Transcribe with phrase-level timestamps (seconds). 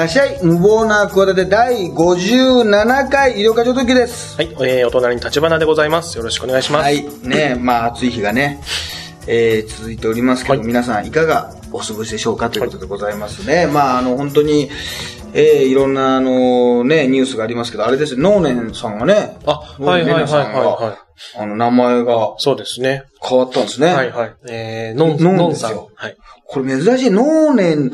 [0.00, 0.42] らっしゃい。
[0.42, 4.34] 無謀な企て第57回医療課長時です。
[4.38, 6.16] はい、えー、お隣に立花でございます。
[6.16, 6.84] よろしくお願いします。
[6.84, 7.04] はい。
[7.22, 8.62] ねまあ暑い日がね、
[9.26, 12.48] えー、続いておりますけど、はい皆さんいかがお過ごしでしょうか？
[12.48, 13.66] ということでございますね。
[13.66, 14.70] まああの、本当に、
[15.34, 20.96] えー、いろんなあの、ね、ニュースがありますけど、あれですよ、ノーネンさんがね、あはいはいはいはいは
[21.36, 23.02] いあの、名前がそうですね。
[23.22, 23.88] 変わったんですね。
[23.88, 24.34] はいはい。
[24.48, 25.76] えー、ノン、ノンさん。
[25.94, 26.16] はい。
[26.46, 27.92] これ珍しい、ノーネン、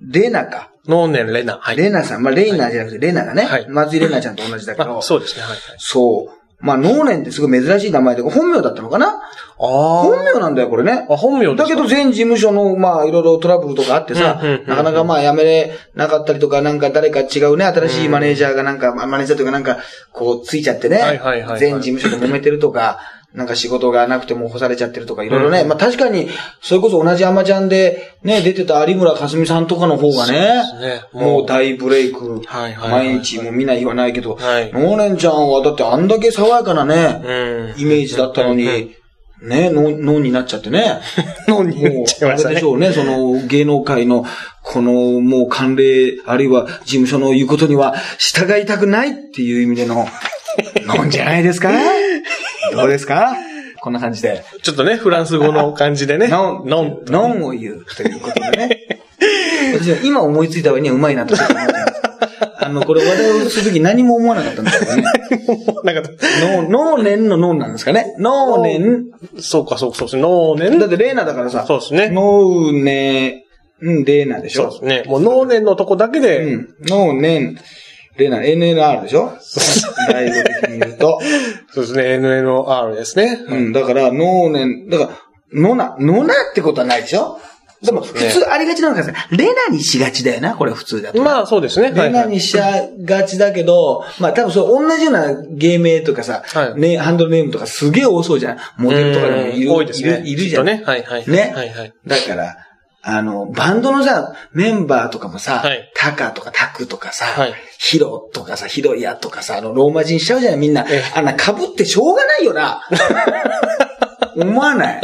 [0.00, 0.70] レナか。
[0.88, 1.58] ノーネンレナ。
[1.58, 1.76] はい。
[1.76, 5.42] レナさん、まあ、レイナーじゃなくて、レナがね、はい松井レナちゃんと同じだけど、あ、そうですね。
[5.42, 5.58] はいはい。
[5.78, 6.38] そう。
[6.60, 9.06] まあ、ノーネンってすごい珍しい名前で、本名だったのかな？
[9.06, 9.20] あ
[9.60, 11.06] 本名なんだよ、これね。
[11.08, 11.14] あ。
[11.14, 19.78] あ、本名だけど、全事務所の、まあ、いろいろトラブルとかあってさなかなかまあ、辞めれなかったりとか、なんか誰か違うね、新しいマネージャーがなんか、まあマネージャーというかなんか、
[20.12, 22.98] こう、ついちゃってねはいはいはいはい、全事務所で揉めてるとか、
[23.34, 25.62] なんか仕事がなくても干されちゃってるとか、いろいろね。
[25.64, 26.28] まあ確かに、
[26.62, 32.40] それこそ同じアマちゃんで、ね、出てた有村架純さんとかの方がねそうね、もう大ブレイク。
[32.46, 37.22] はいはいはい毎日もう見ない日はないけど、はいノーネンちゃんはだってあんだけ爽やかなね、
[37.76, 37.80] うん。
[37.80, 38.96] イメージだったのに、
[39.42, 41.00] ね、脳、脳になっちゃってね。
[41.46, 42.64] ノンに言もうっ、ちゃいましたねあれでし。
[42.64, 44.24] ょうね、その芸能界の、
[44.62, 50.08] このもう慣例、あるいは事務所の言うことには従いたくないっていう意味での、
[50.86, 51.70] のんじゃないですか
[52.72, 53.36] どうですか？
[53.80, 54.44] こんな感じで。
[54.62, 56.28] ちょっとね、フランス語の感じでね。
[56.28, 58.86] Non、Non。Non を言うということでね。
[59.74, 61.84] 私は今思いついた割にはうまいなとちょっと思ってます。
[62.60, 65.02] あの、これ話題をするとき何も思わなかったんですけどね。
[65.84, 66.10] なんか、
[66.40, 68.14] ノー、ノーネンのノンなんですかね。
[68.18, 69.04] ノーネン。
[69.40, 70.22] そうかそうかそうですね。
[70.22, 70.78] ノーネン。
[70.78, 71.64] だってレーナだからさ。
[71.66, 73.44] そうですね能年、
[73.80, 75.08] 玲奈でしょそうですね。
[75.08, 76.74] もうノーネンのとこだけうで、ん。
[76.82, 77.20] ノー
[78.18, 79.32] レーナ、NNR でしょ？
[80.08, 81.20] 大語的に言うと。
[81.70, 82.02] そうですね。
[82.18, 83.44] NNR ですね。
[83.48, 83.72] うん。
[83.72, 85.10] だから、ノーネン、だから、
[85.52, 87.40] ノナ、ノナってことはないでしょ？
[87.80, 91.22] でも、普通ありがちなのがさ、レナにしがちだよな、これ普通だと。
[91.22, 91.92] まあそうですね。
[91.92, 92.10] はレ。
[92.10, 98.58] ナにしがちだけど、まあ多分そう、同じような芸名とかさ、はいね、ハンドルネームとかすげえ多そうじゃん。
[98.78, 100.66] モデルとかでもいる、いる、いるじゃん。
[100.66, 100.82] ね。
[100.84, 101.30] はいはい。
[101.30, 101.92] ねはいはい。
[102.04, 102.56] だから、
[103.00, 111.02] あの、バンドのさ、メンバーとかもさ、はいタカとかタクとかさ、はいヒロとかさ、ヒロヤとかさ、あの、ローマ字にしちゃうじゃないみんなええ。
[111.14, 112.82] あんな被ってしょうがないよな。
[114.36, 115.00] 思わない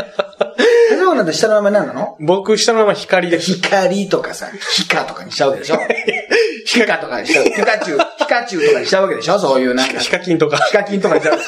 [0.91, 2.17] 例えばなんて下の名前何なの？
[2.21, 3.53] 僕、下の名前光です。
[3.55, 5.79] 光とかさ、ヒカとかにしちゃうわけでしょ？
[6.67, 7.45] ヒカとかにしちゃう。
[7.45, 9.39] ピカチュウ、ヒカチュウとかにしちゃうわけでしょ？
[9.39, 9.99] そういうなんか。
[10.01, 10.57] ヒカキンとか。
[10.59, 11.39] ヒカキンとかにしちゃう。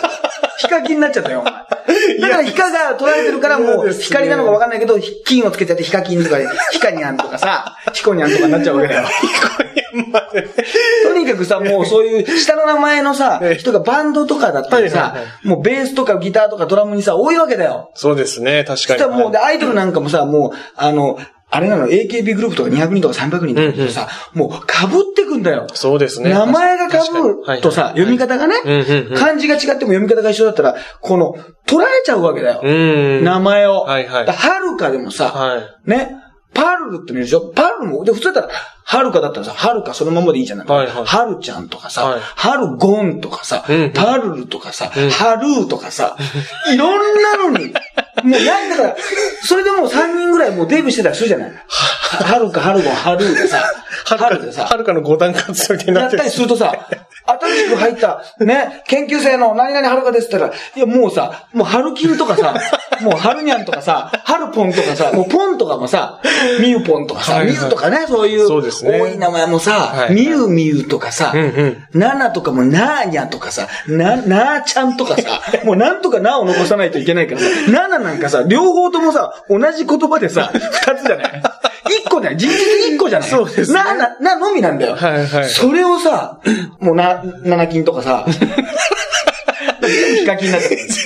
[0.58, 1.52] ヒカキンになっちゃったよ、お前。
[2.20, 9.08] だからヒカが取られてるからもう光なのかわかんないけど、金をつけちゃってヒカキンとかで、ヒカニャンとかさ、 ヒコニャンとかになっちゃうわけだよ。
[11.04, 17.90] とにかくさ、もうそういう下の名前のさええ、人がバンドとかだったらさもうベースとかギターとかドラムにさ、多いわけだよ。
[17.94, 18.64] そうですね。
[18.64, 19.00] 確そかに。
[19.00, 21.18] したらもう、で、アイドルなんかもさ、もう、あの、
[21.48, 25.68] あれなの、AKB グループとか200人とか300人とかってさ、もう被ってくんだよ。
[25.74, 26.30] そうですね。
[26.30, 31.36] 名前が被るとさ、読み方がねうんうんうん、漢字が違っても読み方が一緒だったら、この、
[31.66, 32.60] 取られちゃうわけだよ。
[32.64, 32.70] う
[33.20, 33.24] ん。
[33.24, 33.82] 名前を。
[33.82, 35.90] はいはいるかでもさ、はい。
[35.90, 36.16] ね、
[36.52, 37.52] パルルって見るでしょ？
[37.54, 38.54] パルルも、で、普通だったら、
[38.88, 46.16] はるかだったらさ、はるかそのままでいいじゃないはいはいはるちゃんとかさ、はるゴンとかさうんうん、パルルとかさ、うんはるーとかさ、
[46.72, 47.74] いろんなのに、
[48.22, 48.96] もうなんだから、
[49.44, 51.52] それでもう3人ぐらいもうデビューしてたりするじゃない？
[51.68, 53.62] はるか、はるゴン、はるーでさ、
[54.04, 56.30] はるでさ、はるかの五段活みたいになってるやったり。
[56.30, 56.88] するとさ、
[57.26, 62.54] 新しく入った、ね、研究生の何々はるかですって言ったら、いやもうさ、もうハルキンとかさ、
[63.02, 66.20] もうハルニャンとかさ、ハルポンとかさ、もうポンとかもさ、
[66.60, 67.52] ミューポンとかさ、はいはい。
[67.52, 69.00] ミューとかね、そういう、そうですね。
[69.00, 70.14] 多い名前もさ、はい。
[70.14, 71.84] ミューミューとかさ、うんうん。
[72.00, 81.42] ナナとかもナーニャとかさ、な、なーちゃんとかさ、もうなんとかなを残さないといけないからさ、ナナなんかさ、両方ともさ、同じ言葉でさ、二つじゃない？
[81.88, 82.38] 一個じゃない。
[82.38, 83.28] 実質一個じゃない。
[83.28, 83.78] そうですね。
[83.82, 84.96] な、な、なのみなんだよ。
[84.96, 85.48] はいはい。
[85.48, 86.40] それをさ、
[86.80, 88.24] もうな、七金とかさ、
[90.18, 90.66] ヒカキンになっち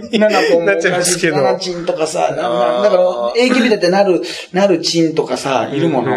[0.00, 0.08] て。
[0.08, 1.36] ヒカキンもなっちゃいますけど。
[1.36, 4.22] 七チンとかさ、なだから、AKB だってなる、
[4.52, 6.10] なるチンとかさ、いるもの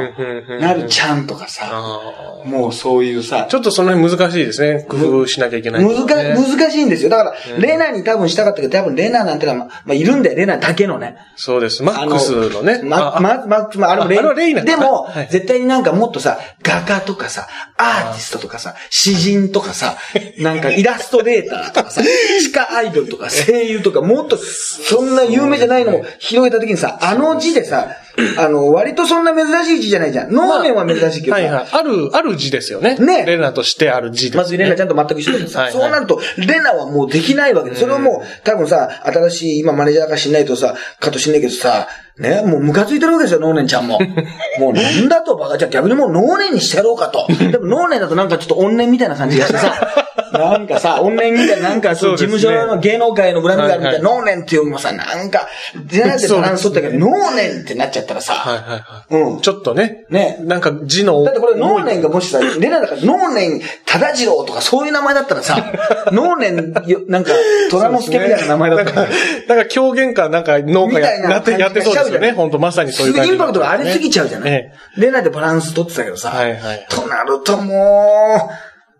[0.59, 4.85] なるちゃんとかさ、あもうそういうさー、ちょっとその辺難しいですね。
[4.87, 7.09] 工夫しなきゃいけない、難か、難しいんですよ。
[7.09, 10.37] だから、レナに多分したかったけど、多分レナなんてのは、まあ、いるんだよ。
[10.37, 11.17] レナだけのね。
[11.35, 11.83] そうです。
[11.83, 12.81] マックスのね。
[12.83, 17.47] ま、あま、ま、まあ、あれもレイああれはレイでも、はい絶対になんかもっとさ、画家とかさ、
[17.77, 19.97] アーティストとかさ、詩人とかさ、
[20.39, 27.87] なんかイラストレーターとかさ、地下アイドルとか声優 とか、もっと、そんな有名じゃないのも広げた時にさ、あの字でさ、
[28.37, 30.33] あの、割とそんな珍しい字じゃないじゃん。
[30.33, 31.67] 能年は珍しいけどさ、はいはい。
[31.71, 32.97] ある、ある字ですよね。
[32.97, 34.37] ねレナとしてある字です、ね。
[34.37, 41.87] まずレナちゃんと全く一緒だけどさ、はいはいそうなると、レナはもうできないわけで、それをもう、多分さ、新しい、今マネージャーか知んないとさ、かと知んないけどさ、
[42.19, 43.97] ね、もうムカついてるわけですよ、能年ちゃんも。
[44.59, 47.25] もうなんだとバカ、じゃあ逆にもう能年にしてやろうかと。
[47.29, 49.98] でも能年だとなんかちょっと怨念みたいな感じがしてさ、
[50.31, 55.47] なんかさ、怨念みたいな、なんかそう、事務所の芸能界のブランドがあるみたいな、は能年っていうのもさ、なんか、
[55.85, 59.33] じゃなくてバランス取ったけど、能年ってなっちゃったらさ、はいはいはい。
[59.33, 59.41] うん。
[59.41, 60.05] ちょっとね。
[60.09, 61.23] ねなんか字の。
[61.23, 65.73] だってこれ、能年がもしさ、レナだから能年忠次郎とかそういう名前だったらさ、
[66.11, 67.31] 能年よ、なんか、
[67.71, 69.13] 虎之助みたいな名前だったらなんか、
[69.47, 72.31] なんか狂言かなんか農家みたいなややって、やってそうですよね。
[72.31, 73.31] 本当まさにそういう感じ。
[73.31, 78.49] インパクトがありすぎちゃうじゃない、えレナでバランス取ってたけどさ、はいはいとなるとも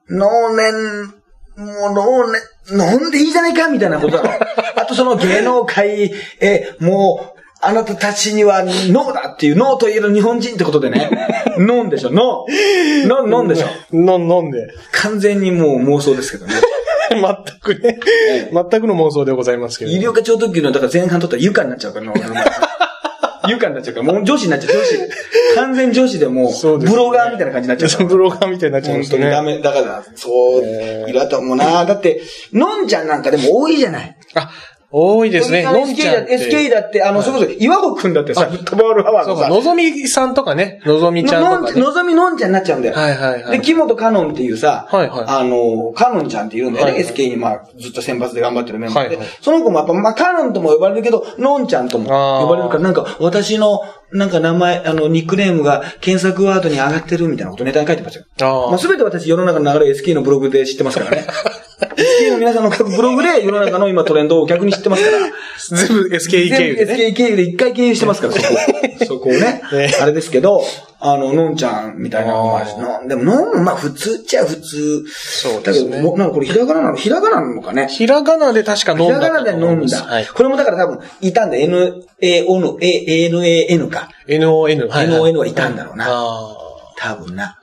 [0.09, 1.13] う、能年、
[1.59, 4.29] もう能年、飲んでいいじゃないかみたいなことだろ。
[4.81, 11.09] あとその芸能界へ、もう、あなたたちにはノーだっていう、ノーと言える日本人ってことでね。
[11.59, 13.07] ノンでしょ、ノー。
[13.07, 13.67] ノン、ノンでしょ。
[13.93, 14.67] えの、飲んで。
[14.93, 16.53] 完全にもう妄想ですけどね。
[17.11, 18.49] 全くねえ。
[18.53, 19.91] 全くの妄想でございますけど。
[19.91, 22.68] 医療課長特急の、だから前半取ったら床になっちゃうからな、俺の前
[23.49, 24.97] 床になっちゃうから、もう女子になっちゃう、女子。
[25.55, 28.05] 完全女子でもう、ブロガーみたいな感じになっちゃうから。
[28.09, 29.11] ブロガーみたいになっちゃいま本。
[29.11, 29.59] 当にダメ。
[29.59, 31.85] だから、そう、えーいると思うな。
[31.85, 32.21] だって、
[32.53, 34.15] のんちゃんなんかでも多いじゃない。
[34.35, 34.51] あ、
[34.91, 35.65] 多いですね。
[35.67, 40.81] あののんちゃんっ SK だって、あの、それこそ、岩尾くんだってさ、フットボールアワーそうか、のさ、のぞみさんとかね。
[40.83, 41.79] のぞみちゃんとかね。
[41.79, 42.95] のぞみのんちゃんになっちゃうんだよ。
[42.95, 43.59] はいはいはい。
[43.59, 49.19] で、木本かのんっていうさ、はいはいあの、かのんちゃんっているんだよね、SK にまあ、ずっと選抜で頑張ってるメンバーで。
[49.41, 52.09] その子もやっぱ、まあ、かのんとも呼ばれるけど、のんちゃんとも
[52.41, 53.81] 呼ばれるから、なんか、私の、
[54.11, 58.23] なんか名前、あの、ニックネームが検索ワードに上がってるみたいなことネタに書いてますよ。
[58.41, 61.27] あまあ、すべて私世の中の流れ SK のブログで知ってますからね。
[61.79, 65.17] SK の皆さんの各ブログで世の中の今トレンドを逆に知ってますから。
[65.87, 66.85] 全部 SKE 経由でね。
[66.85, 68.57] 全部 SK 経由で一回経由してますから、そこ。
[69.07, 69.61] そこをね。
[69.71, 70.61] ねあれですけど、
[70.99, 75.03] あの、のんちゃんみたいなのでも、のん、まあ普通っちゃ普通。
[75.07, 79.05] そうですねだけど、もなんかこれひらがななのひらがななのかねひらがなで確か飲んだ。
[79.05, 79.97] ひらがなで飲んだ。
[80.03, 80.27] はい。
[80.27, 81.55] これもだから多分、いたんだ。
[81.55, 84.09] N、A、O の、A、N、A、N か。
[84.27, 84.89] NON。
[84.89, 85.07] はい。
[85.07, 86.05] NON はいたんだろうな。
[86.09, 86.57] あ
[86.97, 87.57] 多分な。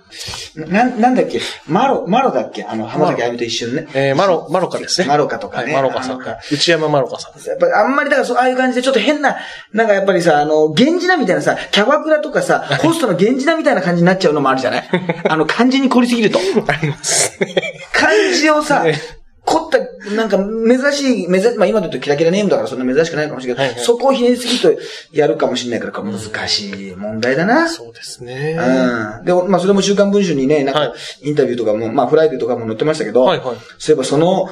[0.56, 1.40] な、なんだっけ？
[1.66, 2.64] マロ、マロだっけ？
[2.64, 3.86] あの、浜崎あゆみと一緒にね。
[3.92, 5.06] ーえー、マロ、マロカですね。
[5.08, 6.36] マロカとかねはいマロカさんあの。
[6.50, 7.48] 内山マロカさん。
[7.48, 9.36] やっぱりあんまりだからそう、ああいう感じでちょっと変な、
[9.72, 14.88] なんかやっぱりさ、あの、源氏名みたいなさ、キャバクラとかさ、ホストの源氏名みたいな感じになっちゃうのもあるじゃない？
[15.28, 16.38] あの、漢字に凝りすぎると。
[16.68, 17.54] ありますね。
[17.92, 18.98] 漢字をさね、
[19.46, 19.78] 凝った、
[20.14, 24.72] なんか珍しい、珍しい、まあ今で言うとキラキラネームだからそんな珍しくないかもしれないけど、はいはいそこをひねりすぎと
[25.12, 27.68] やるかもしれないから、難しい問題だな。
[27.68, 28.58] そうですね。
[28.58, 29.24] うん。
[29.24, 34.50] で、まあそれも週刊文春にね、なんはいか、インタビューとかも、まあフライデーとかも載ってましたけど、はいはいそういえばその、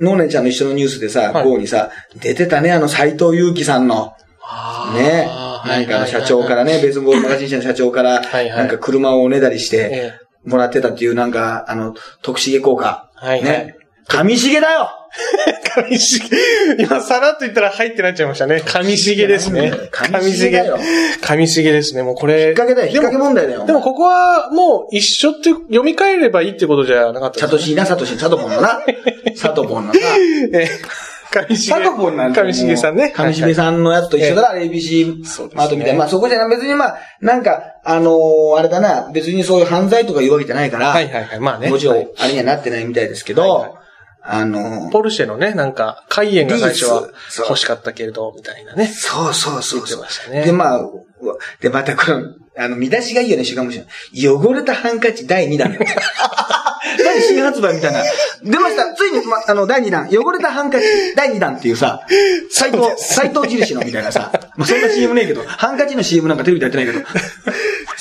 [0.00, 4.14] ノーネンちゃんの一緒のニュースでさ、はい号にさ、出てたね、あの斎藤祐樹さんの、
[4.94, 5.26] ね。
[5.28, 10.12] はないんか社長からね、ベースボールマガジン社の社長から、なんか車をおねだりしてえ、
[10.44, 13.10] もらってたっていうなんか、あの、徳重効果。
[13.22, 13.76] ね。
[14.08, 14.90] 上重だよ
[15.88, 16.20] 上重。
[16.78, 18.62] 今、さらっと言ったら、はいってなっちゃいましたね。
[18.64, 19.72] 上重ですね。
[19.90, 20.78] 上重だよ
[21.20, 22.02] 上重ですね。
[22.02, 22.46] もうこれ。
[22.46, 23.66] 引っ掛けだよ、引っ掛け問題だよ。
[23.66, 28.80] でも、ここは、もう、一緒って、読み替えればいいってことじゃなかったサトシな、サトシ、サトポンのな。
[29.36, 30.00] サトポンのな。
[30.58, 30.68] え
[31.30, 31.56] 上重。
[31.56, 33.12] サトポンなん上重さんね。
[33.14, 35.98] 上重さんのやつと一緒だな、ABC マートみたいな。
[36.00, 41.40] まあそこじゃな別にまあ、なんか、あのーあれだな、別にそういう犯罪とか言うわけじゃないから、はいはいはい。
[41.40, 41.68] まあね。
[41.68, 43.81] もちろんはい、あれにはなってないみたいですけど、はいはい
[44.24, 47.08] あのーポルシェのね、なんか、カイエンが最初は
[47.48, 48.86] 欲しかったけれど、みたいなね。
[48.86, 50.80] そうそうそう言ってましたねで、まあ、
[51.60, 53.86] で、またこの、あの、見出しがいいよね、週刊文春。
[54.14, 55.76] 汚れたハンカチ第2弾。
[57.04, 58.02] 何新発売みたいな。
[58.42, 58.92] 出ました。
[58.94, 60.08] ついに、ま、あの、第2弾。
[60.10, 60.84] 汚れたハンカチ
[61.16, 62.06] 第2弾っていうさ、
[62.50, 67.00] 斎藤、斎藤印のみたいなさ、まあ、そんな CM ねえけど、ハンカチの CM なんかテレビでやってないけど、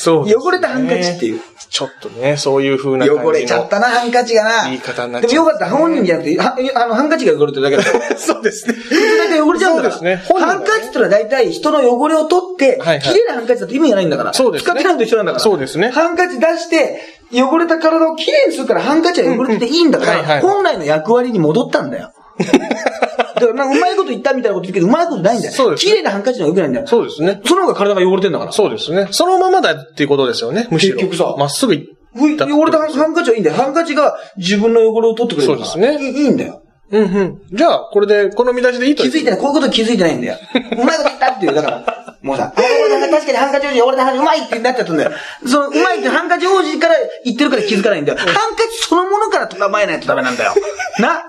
[0.02, 0.36] そうね。
[0.36, 1.42] 汚れたハンカチっていう。
[1.70, 3.28] ちょっとね、そういう風な感じの。
[3.28, 4.64] 汚れちゃったな、ハンカチがな。
[4.66, 7.84] 言い方になっちゃうでもよかった、本人じゃなくて、はあの、ハンカチが汚れてるだけだ。
[8.18, 8.74] そうですね。
[8.74, 9.94] 普通大体汚れちゃうんだから。
[9.94, 14.34] そうですねねハンカチってのは大体人の汚れを取って、はいはい綺麗なハンカチだと意味がないんだから。
[14.34, 15.44] そうですね使ってないのと一緒なんだから。
[15.44, 17.00] そうですねハンカチ出して、
[17.32, 22.12] 汚れた体を綺麗にするからハンカチは汚れてていいんだから、本来の役割に戻ったんだよ。
[22.44, 25.54] だからなんかうまいこと言ったみたいなこと言うけど、うまいことないんだよ。
[25.54, 26.88] そうですね綺麗なハンカチの方が良くないんだよ。
[26.88, 27.42] そうですね。
[27.46, 28.52] その方が体が汚れてんだから。
[28.52, 29.08] そうですね。
[29.12, 30.68] そのままだっていうことですよね。
[30.72, 30.98] むしろ。
[30.98, 33.56] 結局さまっすぐいふい汚れたハンカチはいいんだよ。
[33.56, 35.66] ハンカチが自分の汚れを取ってくれるから。
[35.66, 36.62] そうですねいいんだよ。
[36.92, 37.42] うんうん。
[37.54, 39.40] じゃあ、これで、この見出しでいいと気づいてない。
[39.40, 40.38] こういうこと気づいてないんだよ。
[40.54, 41.54] うまいこと言ったっていう。
[41.54, 45.12] だから、もうさ、あ、俺なんか確かにハンカチ王子、俺のハンカチうまいってなっちゃったんだよ。
[45.46, 48.18] その、うまいってハンカチ王子から言ってるから気づかないんだよ。
[48.18, 50.54] ハンカチそのものから捉まえないとダメなんだよ。
[51.00, 51.24] な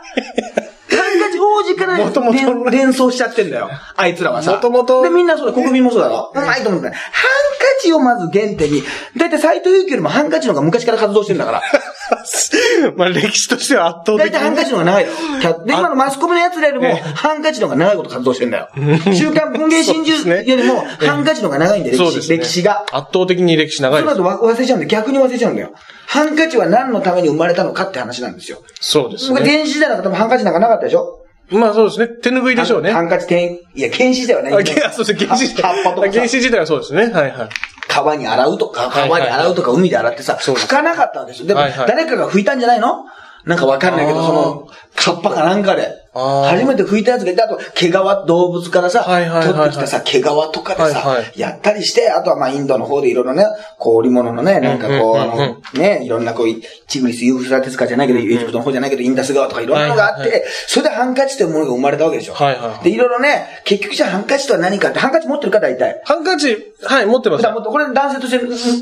[0.97, 3.71] ハンンカチ王子から元々の連連想しちゃってんだよ。
[3.97, 4.61] あいつらはさ。
[4.63, 6.33] 元々で、みんなそうだ、国民もそうだろ。
[6.35, 6.95] うまいと思うんだよ。
[6.95, 8.83] ハンカチをまず原点に、
[9.17, 11.63] だいたい斎藤佑樹よりもハンカチの方が昔から活動してんだから。
[12.97, 14.19] まあ歴史としては圧倒的に。
[14.19, 18.69] だいたいハンカチの方が長いで、今のマスコミの奴らよりも、ハンカチの方が長いこと活動してんだよ。
[19.15, 22.85] 週刊文芸真珠よりも、ハンカチの方が長いんだよ、歴史が。
[22.93, 24.23] 圧倒的に歴史長いそうです。
[24.23, 24.89] なると忘れちゃうんだよ。
[24.89, 25.71] 逆に忘れちゃうんだよ。
[26.07, 28.59] ハンカチは何のために生まれたのかって話なんですよ。
[28.81, 29.51] そうです僕、ね。
[29.51, 31.19] 原始時代なんか多分ハンカチなんかなかったでしょ？
[31.51, 32.09] まあそうですね。
[32.09, 32.93] 手拭いでしょうね。
[32.93, 34.51] ハンカチ天、いや、原始時代はね。
[34.85, 35.27] あ、そうですね。
[35.27, 35.75] 原始時代。
[35.75, 37.03] 葉っぱとかさ原始時代はそうですね。
[37.13, 37.49] はいはい。
[37.89, 41.49] 川に洗うとか、川に洗うとか、海で洗ってさ、拭かなかったわけですよ。
[41.49, 43.05] でも誰かが拭いたんじゃないの？
[43.45, 53.47] なんかわかんないけど、その、カッパかなんかで、初めて拭いたやつがいて、あと、毛皮、動物からさ、はいはいはいはい取ってきたさ、毛皮とかではいはさい、やったりして、あとはまあ、インドの方でいろいろね、
[53.79, 56.47] こう、織物のね、なんかこう、あの、ね、いろんなこう、
[56.87, 62.35] チグリス、ユーフラテスカじゃないけど、エジプトの方じゃないけど、インダス川とかいろんなのがあっはいはいて、それでハンカチというものが生まれたわけでしょ。
[62.35, 66.03] はいはいはいで、いろいろね、結局じゃあハンカチとは何かって、ハンカチ持ってるか、大体。
[66.05, 68.79] ハンカチ、はい、持ってますこれ男性として難し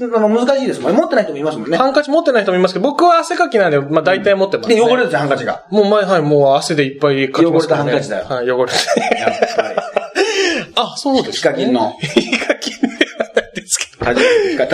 [0.64, 0.98] いですもんね。
[0.98, 1.76] 持ってない人もいますもんね。
[1.76, 4.74] ハンカチ持ってない人もいますけど、僕は汗かきなんで、まあ大体持ってます、ね。
[4.74, 5.64] で、汚れるんですよ、ハンカチが。
[5.70, 7.92] もう前、はい、もう汗でいっぱいかきますから、ね。
[7.92, 9.18] 汚れたハンカチだよはい、汚れて。
[9.18, 9.76] やっぱり。
[10.76, 11.96] あ、そうです、ヒカキンの。
[12.00, 14.12] ヒカキンではないですけど。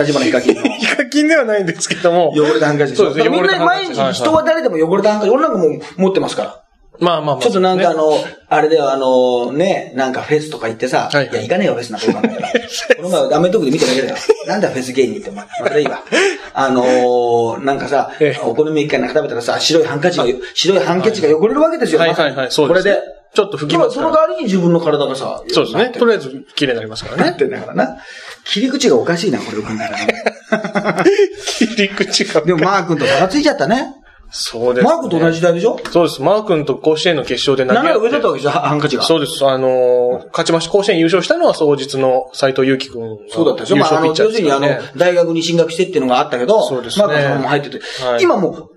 [0.03, 0.61] 立花ヒカキンの。
[0.77, 2.31] ヒカキンではないんですけども。
[2.31, 2.95] 汚れたハンカチ。
[2.95, 6.63] そうですねみんな毎日人は誰でも汚れたハンカチ、俺なんかもう持ってますから。
[6.99, 7.41] まあまあまあ。
[7.41, 8.11] ちょっとなんかあねの、
[8.49, 12.49] あれだよ、あの、ね、なんかフェスとか行ってさ、はいはいいや、行かねえよ、フェスなんか今から。
[12.97, 14.15] この前、アメトークで見ただけだよ。
[14.47, 15.45] なんだフェス芸人って、お前。
[15.61, 16.01] またいいわ。
[16.53, 21.99] あのー、なんかさええ、お好み焼きかなんか食べたらさ、白いハンカチが、白いハンカチが汚れるわけですよ。
[21.99, 22.93] はいはいはい、そうです、ね。
[22.93, 23.17] これで。
[23.33, 24.27] ちょっと拭きますそのから。
[24.27, 25.89] 代わりに自分の体がさ、そうですね。
[25.89, 27.23] とりあえず、綺麗になりますからね。
[27.23, 27.97] なってんだからな。
[28.45, 31.03] 切り口がおかしいな、これを考えたらね。
[31.59, 32.41] 切り口が。
[32.41, 33.93] でもマー君と差がついちゃったね。
[34.29, 34.91] そうです、ね。
[34.91, 35.79] マー君と同じ時代でしょ？
[35.91, 36.21] そうです。
[36.21, 39.03] マー君と甲子園の決勝で投げ合7って上だったわけでしょ、ハンカチが。
[39.03, 39.45] そうです。
[39.45, 40.71] あのー勝ちました。
[40.71, 43.23] 甲子園優勝したのは総実の斎藤佑樹君が。
[43.29, 43.77] そうだったでしょ？
[43.77, 44.67] まあ、あの、要するに、あの
[44.97, 48.69] 大学に進学してっていうのがあったけど、そうですねマー君さんも入ってて、はい今もう、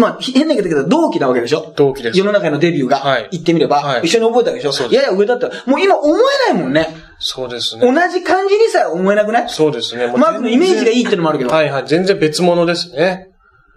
[0.00, 1.72] まあ、変な言い方だけど、同期なわけでしょ？
[1.76, 4.72] 同期です世の中のデビューが、はい言ってみれば、はい一緒に覚えたわけでしょ？
[4.72, 6.14] そうですやや上だったら、もう今思
[6.50, 6.88] えないもんね。
[7.18, 8.10] そうです同ね。
[8.10, 9.48] じ感じにさえ思えなくない？
[9.48, 10.06] そうですね。
[10.08, 11.50] マー君のイメージがいいっていうのもあるけど。
[11.50, 11.86] はいはい。
[11.86, 13.28] 全然別物ですね。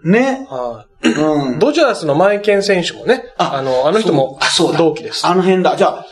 [0.04, 0.46] ね。
[0.50, 0.89] はい。
[1.02, 1.58] うん。
[1.58, 3.24] ドジャースのマイケン選手もね。
[3.38, 4.38] あの、あの人も。
[4.76, 5.26] 同期です。
[5.26, 5.76] あの辺だ。
[5.76, 6.06] じゃあ、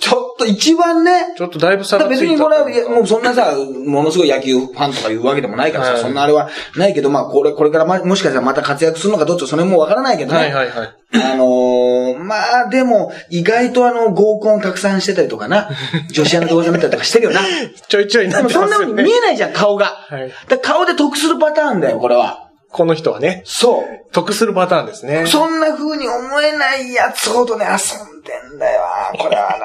[0.00, 2.20] ちょっと一番ね、ちょっとだいぶ差がついた。
[2.20, 3.54] 別にこれは、もうそんなさ、
[3.86, 10.38] ものすごい野球ファンとかいうわけでもないからさ、はいそんなあれはないけど、まあこれ、これからまもしかしたらまた活躍するのかどっちかそれもわからないけどね。
[10.38, 10.94] はいはいはい。
[11.12, 12.34] あのー、ま
[12.66, 15.70] あでも、意外とあの、合コンたくさんしてたりとかな、
[16.10, 17.40] 女子アナ同士見たりとかしてるよな。
[17.88, 19.02] ちょいちょいでなってもそんな風ますよね。
[19.04, 19.86] に見えないじゃん、顔が。
[20.08, 22.43] はいだ顔で得するパターンだよ、これは。
[22.74, 23.42] この人はね。
[23.44, 23.84] そう。
[24.10, 25.26] 得するパターンですね。
[25.28, 28.82] そんな風に思えないやつほどね、遊んでんだよ。
[29.18, 29.58] これは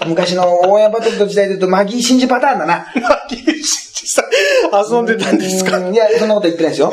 [0.00, 0.06] な。
[0.06, 2.86] 昔の大山バトルの時代で言うと、マギー真珠パターンだな。
[4.06, 5.78] さん遊んでたんですか？
[5.78, 6.92] うんいや、そんなこと言ってないですよ。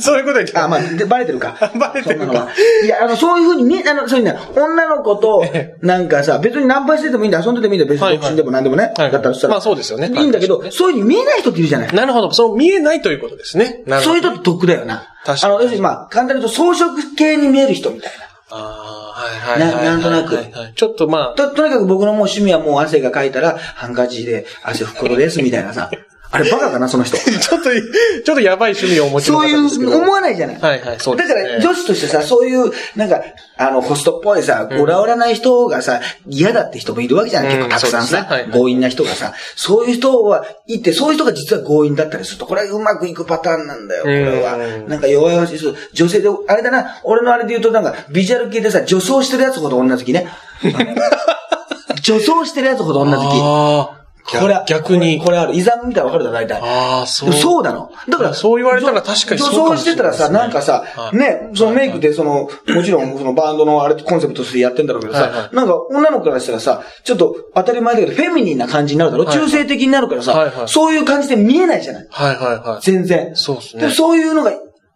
[0.00, 1.72] そういうこと言ってあ、まあ、でバレてるか。
[1.78, 2.48] バレてるか
[2.84, 5.44] いや、あの、そういう風に見え、あの、そういうね、女の子と、
[5.80, 8.92] なんかさ、別にナンパしててもいいんだ、遊んでてもいいんだ、別に独身でも何でもね。
[8.96, 9.54] はいだったらそしたら。
[9.54, 11.92] まあそうですよねいいんだけど、そういう風に見えない人っているじゃない。
[11.94, 12.30] なるほど。
[12.32, 13.82] そう見えないということですね。
[13.86, 14.12] なるほど。
[14.12, 15.08] そういう人って得だよな。
[15.24, 18.31] 確かにあの、要するにまあ、簡単に言うと装飾系に見える人みたいな。
[18.54, 19.84] ああ、はいはいはいはい。
[19.84, 25.90] ななんとなくちょっとまあ、と、とにかく僕のもう趣味はもう汗がかいたら、ハンカチで汗拭くことです、みたいなさ。
[26.32, 27.18] あれバカかな、その人。
[27.20, 29.52] ちょっと、ちょっとやばい趣味をお持ちのそうい。
[29.54, 30.58] う、思わないじゃない。
[30.58, 33.20] はいはいそうですねだから、女子としてさ、そういう、なんか、
[33.58, 37.44] あの、ホストっぽいさ、オラオラない人がさ、嫌だって人もいるわけじゃん。
[37.44, 44.58] うん結構たくさんさねはい、はい強引な人がさ、そういう人はいて、そういう人が実は強引だったりすると、これはうまくいくパターンなんだよ、これはう。
[44.58, 50.28] んなんか弱々しい人、女性で、あれだな、俺のあれで言うとなんか、ビジュアル系でさ、女装してるやつほど女好きね。
[52.02, 54.01] 女装してるやつほど女好き。
[54.24, 55.54] これは、逆にこれこれある。
[55.56, 56.60] イザム見たらわかるだろ、大体。
[56.62, 57.90] ああ、そでもそうなの。
[58.08, 72.80] だから、そう言われたら確かにそうか女装もしてたらさ、なんかさ、はいね、そのメイクでその、もちろん そのバンドのあれコンセプトとしてやってんだろうけどはいはさ、なんか女の子からしたらさ、ちょっと当たり前だけど、フェミニンな感じになるだろはいはい中性的になるからさはいは、いそういう感じで見えないじゃないはいはいはい。
[72.82, 73.32] 全然。
[73.34, 73.90] そうですね。
[73.90, 74.52] そういうのが、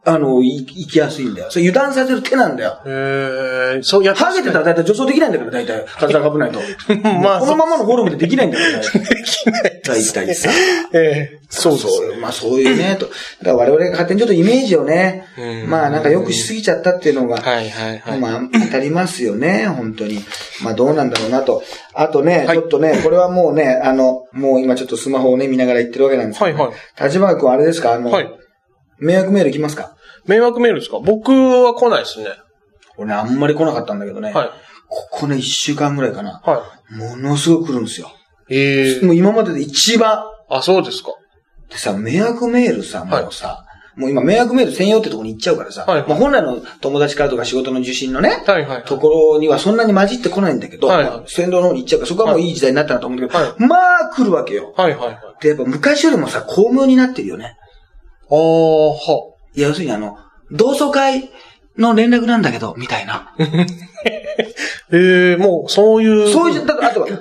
[0.09, 1.51] あの、い行きやすいんだよ。
[1.51, 2.79] それ油断させる手なんだよ。
[2.87, 5.85] へえ、そうやハゲてたら大体女装できないんだから、大体。
[5.99, 6.61] 体が危ないと。
[7.23, 10.49] まあこのままのフォルムでできないんだから、 できない大体さ。
[10.95, 13.07] ええそうそうよまあそういうね、と。
[13.07, 13.19] だか
[13.51, 18.21] ら我々が勝手にちょっとイメージをねう、んまあなんか良くしすぎちゃったっていうのが、はいはいはい。
[18.21, 20.25] まあ当たりますよね、本当に。
[20.63, 21.63] まあどうなんだろうなと。
[21.95, 27.05] あとね、はいちょっとね、これはもうね、あの、もう今ちょっとスマホをね、見ながら言ってるわけなんですけど、はいはい。
[27.05, 27.93] 立花君あれですか？
[27.95, 28.29] あの、はい。
[28.99, 29.96] 迷惑メール来ますか？
[30.27, 30.99] 迷惑メールですか？
[30.99, 32.31] 僕は来ないですね。
[32.97, 34.33] 俺ね、あんまり来なかったんだけどね。
[34.33, 34.51] はい。
[34.89, 36.41] ここね、一週間ぐらいかな。
[36.45, 38.11] はものすごく来るんですよ。
[38.49, 38.55] い。
[38.55, 40.25] ええもう今までで一番。
[40.49, 41.11] あ、そうですか。
[41.69, 43.65] でさ、迷惑メールさ、もうさ、
[43.97, 48.85] もう今迷惑メール専用ってとこに行っちゃうからさ、はいまあ本来の友達からとか仕事の受信のね、はいはい。
[48.85, 54.75] ところにはそんなに混じってこないんだけど、はいまあ先導の方に行っちゃうから、そこはもういい時代になったなと思うんだけど、はまあ来るわけよ。
[54.77, 55.43] はいはいはい。
[55.43, 57.57] で、やっぱ昔よりもさ、巧妙になってるよね。
[58.31, 60.19] ああ、は要するにあの、
[60.51, 61.31] 同窓会
[61.79, 63.35] の連絡なんだけど、みたいな。
[64.93, 66.33] ええもう、そういう。
[66.33, 67.15] そういう、だから、あとは、も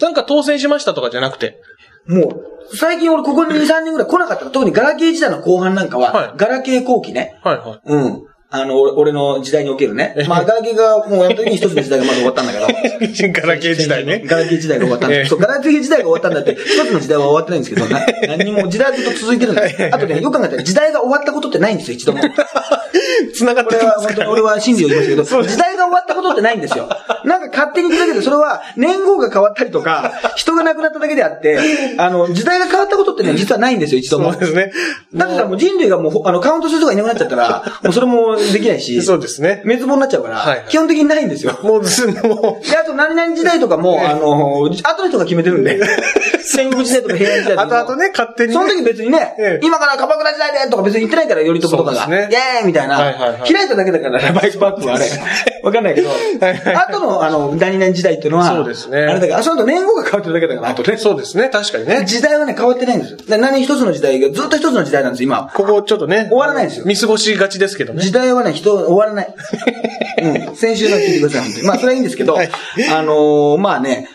[0.00, 1.60] なんか当選しましたとかじゃなくて。
[2.06, 7.38] う、もう、最近俺ここに2、3年ぐらい来なかった特にガラケー時代の後半なんかは、はいガラケー後期ね。
[7.42, 7.80] はいはい。
[7.84, 8.22] うん。
[8.52, 10.24] あの、俺俺の時代におけるねえ。
[10.26, 12.66] まあ、ガラケーがもうやめた時に一つの時代がまず終わったんだけど。
[13.40, 14.22] ガラケー時代ね。
[14.26, 22.20] ガラケー時代が終わったんだええそう、ガラケー時代が終わったんだって、一つの時代は終わってないんですけど、な何にも時代はずっと続いてるんですあとね、よく考えたら時代が終わったことってないんですよ、一度も。
[23.34, 23.86] 繋がってこれ
[24.24, 26.88] は俺は真理を言いますけど、時代が終わったことってないんですよ。
[27.24, 31.58] なんか勝手に言ってるだけで、それは年号が変わったりとか、人が亡くなっただけであって、
[31.98, 34.32] あの、時代が変わったことってね、実はないんですよ、一度も。
[34.32, 34.72] そうですね。
[35.14, 39.62] だってさ、もう人類がもう、あの、カウントする人がいなくなっちゃったら、もうそれもできないし、そうですね。
[39.64, 41.58] 滅亡になっちゃうから、はいはい基本的にないんですよ。
[41.62, 45.80] もう、ずもで、あと何々時代とかも、あの、後の人が決めてるんで、
[46.44, 47.80] 戦国時代とか平安時代う、とかも。
[47.80, 48.54] 後々ね、勝手にね。
[48.54, 52.04] その時別にね、ええ今から鎌倉時代でとか別に言ってないから、頼朝とかが。
[52.04, 55.06] そうですねイェーイみたいな、はいはいはい開いただけだから、バイクバックはあれ。
[55.62, 60.96] わかんないけど、後の、あの、何々時代っていうのは、そうですねあれだから、あ、その後年号が変わってるだけだから、あとね。
[60.96, 62.04] そうですね、確かにね。
[62.06, 63.18] 時代はね、変わってないんですよ。
[63.18, 65.50] で何一つの時代が、ずっと一つの時代なんですよ、今。
[65.54, 66.26] ここちょっとね。
[66.30, 68.02] 終わらないんですよ見過ごしがちですけどね。
[68.02, 69.34] 時代はね、人、終わらない。
[70.48, 70.56] うん。
[70.56, 71.66] 先週の聞いてください、本当に。
[71.66, 72.50] まあ、それはいいんですけど、はい
[72.92, 74.08] あのーまあね、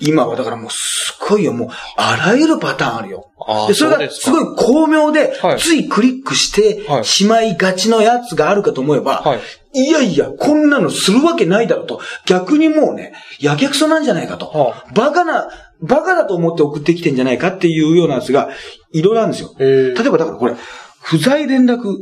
[0.00, 3.30] 今はだからもうすごいよ、もう、あらゆるパターンあるよ。
[3.44, 9.40] あーで、それがすごい巧妙で、はいついクリックしてはいしまいがちのやつがあるかと思えば、はい
[9.74, 15.48] いやいや、こんなのするわけないだろうと、逆にもうね、やけくそなんじゃないかと、はバカな、
[15.82, 18.48] バカだと思って送ってきてんじゃないかっていうようなやつが、
[18.92, 19.54] いろいろあるんですよ。
[19.58, 20.54] えー例えばだからこれ、
[21.02, 21.96] 不在連絡、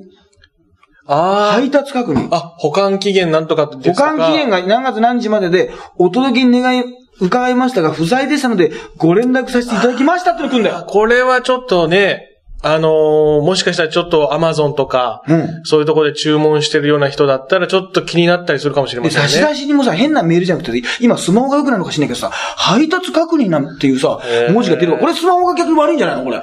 [1.07, 2.29] あ配達確認。
[2.31, 2.37] あ。
[2.37, 6.85] あ、保管期限なんとかです保管期限が何月何時までで、お届けに願い、
[7.21, 10.85] 伺いましたが、不在でしたので、ご連絡させていただきましたっての来るんだよ。
[10.87, 15.61] これはちょっとね、あのーもしかしたらちょっとアマゾンとか、うん。
[15.65, 19.49] そういうところで注文してるような人だったらちょっと気になったりするかもしれませんね。
[19.51, 24.19] 出しにもさ、変なメールじゃなくて、今スマホが良くないのか知んないけどさ、配達確認なんていうさ
[24.53, 24.99] 文字が出るわ。
[24.99, 26.25] これスマホが逆に悪いんじゃないの？
[26.25, 26.43] これ。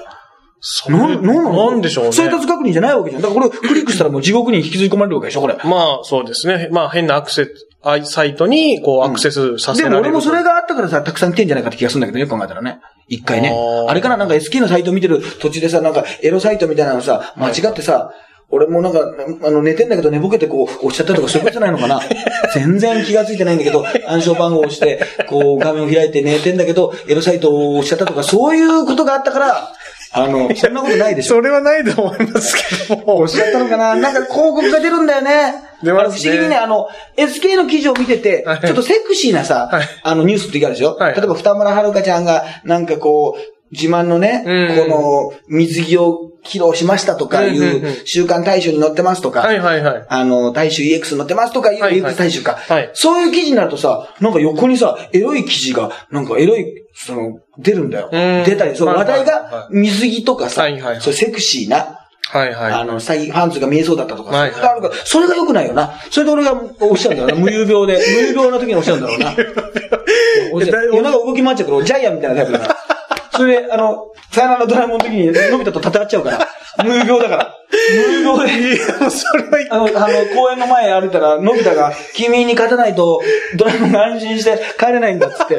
[0.66, 2.12] そうなん、なんなんでしょうね。
[2.16, 3.22] 配達確認じゃないわけじゃん。
[3.22, 5.58] だからこれクリックしたらもう地獄に引きずり込まれるわけでしょ、これ。
[5.66, 6.70] まあ、そうですね。
[6.72, 10.12] まあ、変なアクセス、あサイトに、こう、アクセスさせでもられる。
[10.12, 12.80] 俺もそれがあったからさ、たくさん来てんじゃないかって気がするんだけどね、よく考えたらね。
[13.10, 13.54] 一回ね
[13.90, 13.94] あ。
[13.94, 18.14] れからなんか SK のサイト見てる途中でさ、なんかエロサイトみたいなのさ、間違ってさ、
[18.50, 19.00] 俺もなんか、
[19.46, 22.00] あの、寝てんだけど寝ぼけてこう、押しちゃったとかそういうことじゃないのかな
[22.54, 29.74] 全然気がついてないんだけど、暗証番号を押して、こう、画面を開いて寝てんだけど、エロサイトを押しちゃったとか、そういうことがあったから、
[30.14, 31.36] あの、 そんなことないでしょ。
[31.36, 32.56] それはないと思います
[32.88, 33.18] けども。
[33.22, 33.96] 押しちゃったのかな？
[33.96, 35.56] なんか広告が出るんだよね。
[35.84, 43.42] 出ますね不思議にね、あの、SK の記事を見ててはい、ちょっとセクシーなさ、はいあのニュースって時あるでしょ、はい例えば、二村遥ちゃんが、なんかこう、
[43.74, 50.06] 自慢のね、うんこの、水着を披露しましたとかいうんうんうんう、週刊大衆に載ってますとか、はいはいはい。
[50.08, 58.10] あの、大衆 EX 載ってますとかいう EX 大衆か、はいそういう記事になるとさ、なんか横にさ、エロい記事が、なんかエロい、その、出るんだよ。
[58.12, 62.74] うん出たり、そう、はい話題がい水着とかさ、はいはいはいそうセクシーな、はいはい。
[62.74, 65.94] あの、下着、パンツが見えそうだったとか、はいはいそれがあるからそれが良くないよな。
[66.10, 67.36] それで俺が押しちゃうんだよな。
[67.40, 67.94] 無遊病で。
[67.94, 69.34] 無遊病の時に押しちゃうんだろうな。
[70.52, 72.93] 俺だい夜中動き回っちゃうから、俺ジャイアンみたいなタイプだから。
[73.36, 76.48] それで、あの、さよならドラえもんの時に、のび太と戦っちゃうから。
[76.84, 77.56] 無遊病だから。
[77.72, 78.76] 無遊病で。
[78.76, 83.22] いや、それはあの、あの、公園の前歩いたら、のび太が、君に勝たないと、
[83.58, 85.58] ドラえもんが安心して帰れないんだっつって、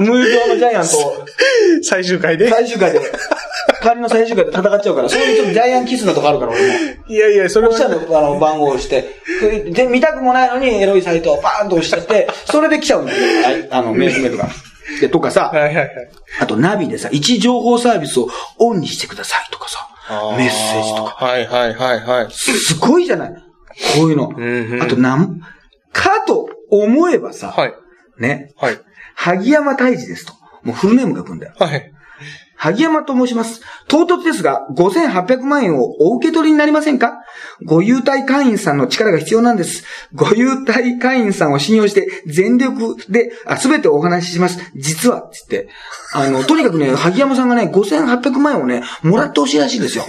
[0.00, 1.26] 無遊病のジャイアンと、
[1.82, 2.48] 最終回で。
[2.48, 3.00] 最終回で、
[3.82, 6.66] 帰りの最終回で戦っちゃうから、そういうちょっとジャイアンキスなとこあるから、俺も。
[7.06, 9.04] いやいや、それ押しちゃはうの、あの、番号を押して。
[9.70, 13.18] で、見たくもないのにエロいサイトをパーンと押しちゃって、それで来ちゃうんだよ。
[13.70, 14.48] ああの、メールメールが。
[15.00, 15.88] で、とかさ、はいはいはい。
[16.40, 19.88] あとナビでさ、位置情報サービスをオンにしてくださいとかさ、
[20.36, 21.24] メッセージとか。
[21.24, 22.30] はいはいはいはい。
[22.30, 23.34] すごいじゃない
[23.96, 24.30] こういうの。
[24.30, 25.40] んうんあと、なん、
[25.92, 27.74] かと思えばさ、はい。
[28.18, 28.78] ね、はい。
[29.14, 30.34] 萩山大治ですと。
[30.62, 31.54] もうフルネームが来るんだよ。
[31.58, 31.92] はい。
[32.56, 33.60] 萩山と申します。
[33.88, 37.22] 唐突ですが、5800万円をお受け取りになりませんか？
[37.64, 39.84] ご優待会員さんの力が必要なんです。
[40.14, 44.58] ご優待会員さんを信用して、全力で、あ、すべてお話しします。
[44.74, 45.68] 実は、つって。
[46.12, 50.04] あの、とにかくね、萩山さんがね、5800万円をね、もらってほしいらしいんですよ。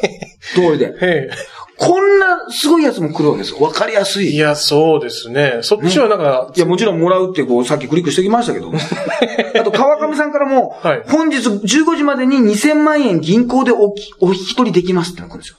[0.54, 1.30] 通りで。
[1.78, 3.60] こんなすごいやつも来るわけですよ。
[3.60, 4.34] わかりやすい。
[4.34, 5.60] いや、いや、そうですね。
[5.62, 8.72] そっちはなんか、もちろんもらうってこう、さっきクリックしておきましたけど。
[9.58, 15.56] あと、川上さんからも、はい本日15時までに2000万円銀行でおきお引き取りできますってのが来るんですよ。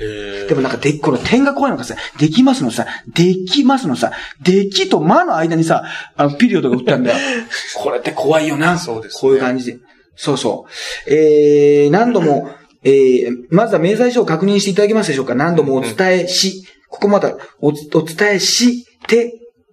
[0.00, 5.84] へでもなんかで、この点が怖いのがさ、できますのさ、できますのさ、できとまの間にさ、
[6.16, 7.16] あの、ピリオドが打ったんだよ。
[7.76, 8.78] これって怖いよな。
[8.78, 9.78] そうですねこういう感じで。
[10.14, 10.66] そうそ
[11.06, 11.12] う。
[11.12, 12.50] えー、何度も、
[12.84, 15.34] えー、まずは明細書を確認していただけますでしょうか？
[15.34, 19.32] 何度もお伝えし、ここまたお、お伝えして、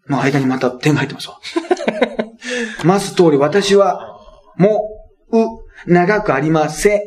[0.09, 1.39] の間にまた点が入ってますわ。
[2.83, 4.19] ます通り、私は、
[4.57, 4.89] も
[5.31, 7.01] う、長くありません。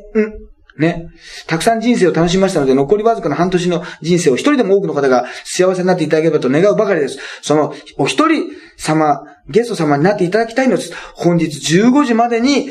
[0.79, 1.09] ね。
[1.47, 7.19] たくさん人生を楽しみましたので、残りわずかな半年の人生を一人でも多くの方が幸せになっていただければと願うばかりです。
[7.43, 8.45] その、お一人
[8.77, 10.93] 様、ゲスト様になっていただきたいのです。
[11.15, 12.71] 本日15時までに、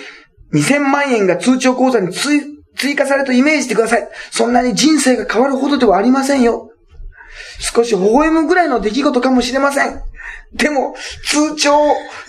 [0.53, 4.07] 2000万円が通帳口座に追追加されるとイメージしてください。
[4.31, 6.71] そんなに人生が変わるほどではありませんよ。
[7.59, 10.01] 少し微笑むぐらいの出来事かもしれません。
[10.53, 11.71] でも、通帳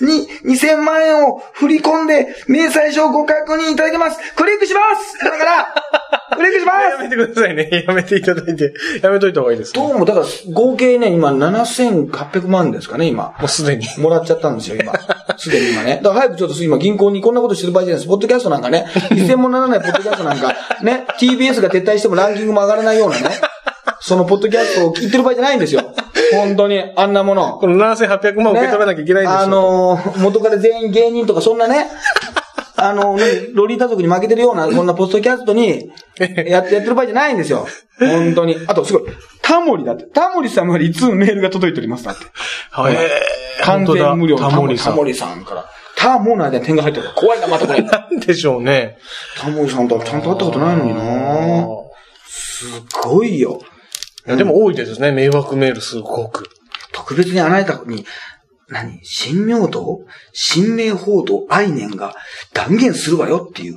[0.01, 4.19] に2000万円を振り込んで、明細書をご確認いただけます。
[4.35, 5.75] クリックしますだから、
[6.37, 7.85] クリックしまやめてくださいね。
[7.87, 8.75] やめていただいて。
[9.03, 9.81] やめといた方がいいです、ね。
[9.81, 13.35] どうも、だから、合計ね、今7800万ですかね、今。
[13.39, 13.87] もうすでに。
[13.99, 14.93] もらっちゃったんですよ、今。
[15.39, 16.01] すでに今ね。
[16.03, 18.09] だから早くちょっと今銀行にこんなことしてる場合じゃないです。
[18.09, 23.31] ポッドキャストなんかね、 一銭もならないポッドキャストなんか、ね、TBS が撤退してもランキングも上がらないようなね、
[24.01, 25.83] そのポッドキャストを聞いてる場合じゃないんですよ。
[26.33, 27.59] 本当に、あんなもの。
[27.59, 29.39] この7800万受け取らなきゃいけないんですよ。
[29.41, 31.87] あのー、元から全員芸人とかそんなね、
[32.81, 35.91] あの、何ロリータ族に負けてるような、 こんなポッドキャストに、
[36.47, 37.67] やって、やってる場合じゃないんですよ。
[37.99, 38.57] 本当に。
[38.67, 39.03] あと、すごい。
[39.43, 40.05] タモリだって。
[40.05, 42.25] タモリさんよりいつメールが届いておりますだって。
[42.71, 42.97] はい。
[43.63, 44.93] 完全無料のタモリさん。
[44.93, 45.65] タモリさんから。
[45.97, 47.83] タモの間に点が入ってるから怖いな、またこれ。
[47.83, 48.99] なんでしょうね。
[49.37, 51.67] タモリさんとはちゃんと会ったことないのにな
[52.25, 52.67] す
[53.03, 53.61] ごいよ。
[54.27, 55.11] いや、でも多いですね。
[55.11, 56.49] 迷惑メールすごく。
[56.93, 58.05] 特別にあなたに、
[58.69, 59.01] 何？
[59.03, 60.01] 新明道？
[60.33, 62.15] 新明報道愛念が
[62.53, 63.77] 断言するわよっていう。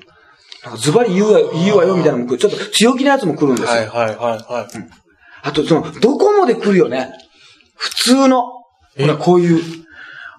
[0.64, 2.38] なんかズバリ言うわよ、言うわよみたいなのも来る。
[2.38, 3.70] ちょっと強気なやつも来るんですよ。
[3.70, 4.90] はいはいはいはい。
[5.44, 7.12] あと、その、ドコモで来るよね？
[7.76, 8.44] 普通の。
[8.44, 8.64] ほ
[9.08, 9.64] ら、こういう、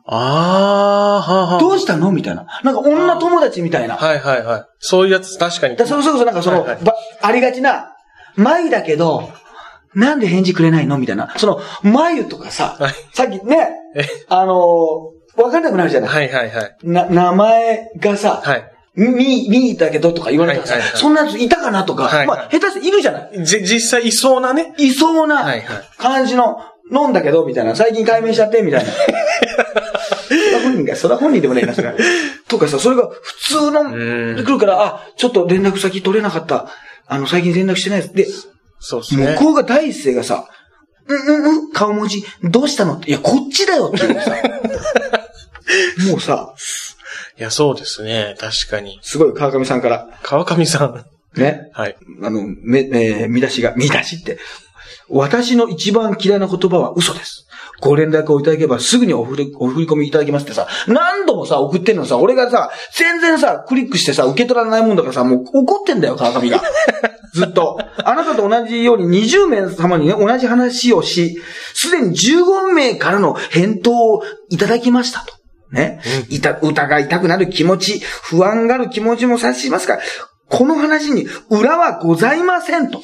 [0.04, 1.60] ああはあ。
[1.60, 2.12] どうしたの？
[2.12, 2.46] みたいな。
[2.62, 3.96] なんか女友達みたいな。
[3.96, 4.64] はいはいはい。
[4.78, 5.76] そういうやつ確かに。
[5.76, 7.94] だそれこそなんかその、はいはいばありがちな、
[8.36, 9.30] 眉だけど、
[9.94, 10.98] なんで返事くれないの？
[10.98, 11.33] みたいな。
[11.37, 16.11] その、眉とかさ、はいさっきねえ、あのーわかんなくなるじゃない。
[16.11, 16.76] はいはいはい。
[16.83, 18.64] な、名前がさ、はい。
[18.94, 23.44] み、みだけどとか言われたらさ、はいはいはいそんなやついたかなとか、はいはいまあ、下手しているじゃない？
[23.44, 24.74] じ、実際いそうなね。
[24.76, 25.46] いそうな
[25.96, 26.59] 感じの、
[26.92, 27.74] 飲んだけど、みたいな。
[27.74, 28.90] 最近解明しちゃって、みたいな。
[28.92, 31.94] それは本人が、それは本人でもないな、それは。
[32.48, 36.66] とかさ、それが普通の、来るから、あ、ちょっと連絡先取れなかった。
[37.07, 38.12] あの、最近連絡してないです。
[38.14, 38.26] で、
[38.83, 39.35] そうですね。
[39.35, 40.49] 向こうが第一声がさ、
[41.07, 42.97] うんうんうん、顔文字、どうしたの？
[42.97, 44.37] って、いや、こっちだよっていうのさ。
[46.11, 46.55] もうさ、
[47.38, 48.37] いや、そうですね。
[48.38, 48.99] 確かに。
[49.03, 51.05] すごい川上さんから、川上さん。
[51.40, 51.97] ね、はい。
[52.23, 54.38] あの、め、えー見出しが、見出しって。
[55.09, 57.47] 私の一番嫌いな言葉は嘘です。
[57.80, 66.62] ご連絡をいただければすぐにお振り、お振り込みいただきますってさ、何度もさ、送ってんのさ、俺がさ、全然さ、クリックしてさ、受け取らないもんだからさ、もう怒ってんだよ、川上が。
[67.35, 67.78] ずっと。
[68.04, 71.40] あなたと同じように20名様にね、同じ話をし、
[71.74, 75.35] すでに15名からの返答をいただきましたと。
[75.72, 76.00] ね。
[76.28, 79.98] いた、疑いたくなる気持ち、不安がる気持ちも察しますが、
[80.48, 83.00] この話に裏はございませんと。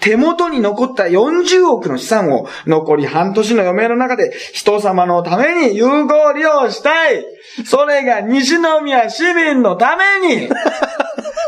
[0.00, 7.24] 手元に残った40億の資産を残り半年の余命の中で人様のために有効利用したい。
[7.64, 10.48] それが西宮市民のために。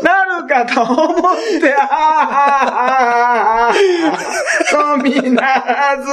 [0.01, 3.73] なるかと思って、ああ、
[4.71, 6.09] とみならず。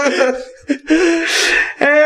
[1.80, 1.96] えー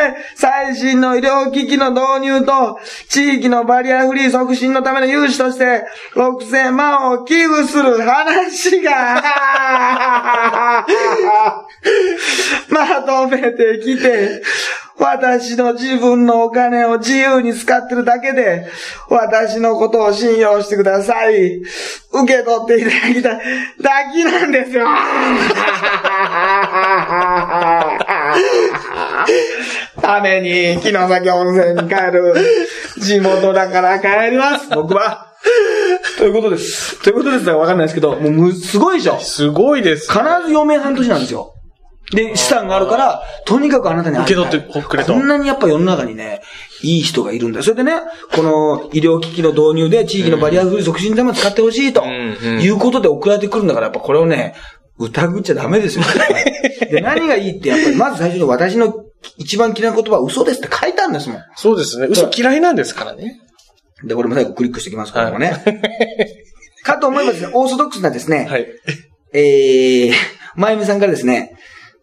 [0.40, 5.84] 最新の医療機器の導入と、地域のバリアフリー促進のための融資として、
[6.14, 9.22] 6000万を寄付する話が、
[12.70, 14.42] まとめてきて、
[15.00, 18.68] 私の自分のお金を自由に使ってるだけで、
[19.08, 21.62] 私のことを信用してください。
[22.12, 23.40] 受け取っていただきたい、
[23.80, 24.86] だけなんですよ。
[30.02, 32.34] ために、木の崎温泉に帰る。
[32.98, 35.28] 地元だから帰ります、僕は。
[36.18, 37.02] ということです。
[37.02, 39.18] ということですがわかんないですけど、もうむ、すごいでしょ。
[39.20, 40.12] すごいです。
[40.12, 41.54] 必ず余命半年なんですよ。
[42.12, 46.40] で、資産があるから、とにかくあなたに受け取ってくれとこんなにやっぱ世の中にね、
[46.82, 47.62] いい人がいるんだ。
[47.62, 47.92] それでね、
[48.34, 54.54] この医療機器の導入で地域のバリアフリー促進のために使ってほしいと、いうことで送られてくるんだから、やっぱこれをね、
[54.98, 56.04] 疑っちゃダメですよ。
[56.90, 58.92] で、 何がいいって、やっぱりまず最初に私の
[59.36, 61.42] 一番嫌いな言葉は嘘ですって書いたんですもん。
[61.56, 62.06] そうですね。
[62.10, 63.40] 嘘嫌いなんですからね。
[64.04, 65.52] で、これも最後クリックしておきます、これもね。
[66.82, 68.66] かと思いますね、オーソドックスなですね、はい。
[69.32, 70.12] えー、
[70.56, 71.56] まゆみさんからですね、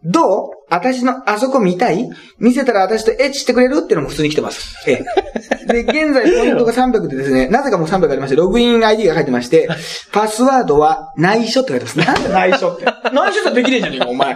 [0.04, 0.50] どう？
[0.70, 2.10] 私のあそこ見たい？
[2.40, 3.80] 見せたら私とエッチしてくれる？
[3.80, 4.76] っていうのも普通に来てます。
[4.90, 5.06] ええ。
[5.68, 9.68] で、現在ポイントが300でですね、なぜかもう300ありまして、ログイン ID が書いてまして、
[10.12, 11.98] パスワードは内緒って書いてます。
[12.00, 12.86] なんで内緒って？
[13.14, 14.36] 内緒じゃできねえじゃねえか、お前。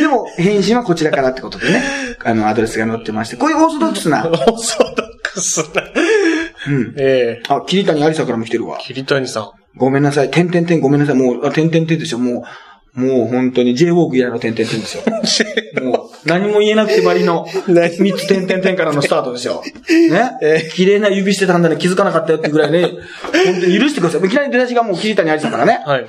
[0.00, 1.82] でも、返信はこちらからってことでね、
[2.24, 5.82] あの、アドレスが載ってまして、こういうオーソドックスな、オーソドックスな。
[6.68, 6.94] うん。
[6.98, 8.78] ええあ、桐谷有沙からも来てるわ。
[8.78, 9.50] 桐谷さん。
[9.76, 10.30] ごめんなさい。
[10.30, 11.14] てんてんてんごめんなさい。
[11.14, 12.18] もう、あ、てんてんてんですよ。
[12.18, 12.42] もう、
[12.94, 15.02] もう本当に J ウォーク以来のてんてんてんですよ。
[15.82, 19.62] もう、何も言えなくてばりの、何三つてんてんてんからのスタートですよ。
[19.90, 20.70] えね。
[20.74, 21.76] 綺麗な指してたんだね。
[21.76, 22.82] 気づかなかったよってぐらいね。
[22.82, 24.26] 本当に許してください。
[24.26, 25.80] いきなり出だしがもう桐谷有沙からね。
[25.84, 26.06] はい。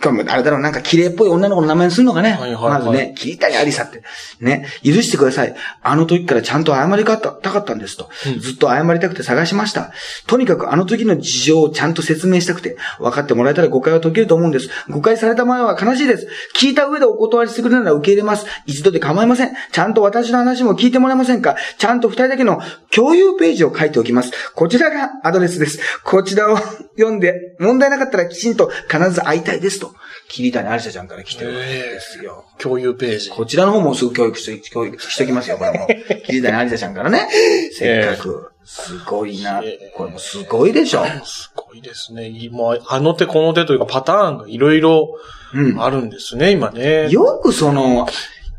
[0.00, 2.32] かもあれだろう、なんか綺麗っぽい女の子の名前にするのかね。
[2.32, 4.02] はいはいはいまずね、桐谷有沙って。
[4.40, 5.54] ね、許してください。
[5.82, 8.08] あの時からちゃんと謝りたかったんですと。
[8.40, 9.92] ずっと謝りたくて探しました。
[10.26, 14.70] とにかくあの時の事情をちゃんと説明したくて、分かってもらえたら誤解は解けると思うんです。
[14.88, 16.28] 誤解された前は悲しいです。
[16.56, 18.46] 聞いた上でお断りしてくれるなら受け入れます。
[18.66, 19.52] 一度で構いません。
[19.72, 22.60] ちゃんと私の話も聞いてもらえませんかちゃんと二人だけの
[22.90, 24.32] 共有ページを書いておきます。
[24.54, 25.80] こちらがアドレスです。
[26.04, 26.56] こちらを
[26.96, 29.89] 読んで、問題なかったらきちんと必ず会いたいですと。
[30.28, 32.44] 桐谷有沙ちゃんから来てるわけですよ。
[32.58, 33.30] 共有ページ。
[33.30, 35.88] こちらの方もすぐ教育して、教育しておきますよ、これも。
[36.24, 37.28] 桐谷有沙ちゃんからね。
[37.72, 38.52] せっかく。
[38.64, 39.62] すごいな。
[39.94, 41.04] これもすごいでしょ。
[41.24, 42.28] すごいですね。
[42.28, 45.16] 今、あの手この手というかパターンがいろいろ
[45.52, 45.82] うん。
[45.82, 47.08] あるんですね、今ね。
[47.10, 48.06] よくその、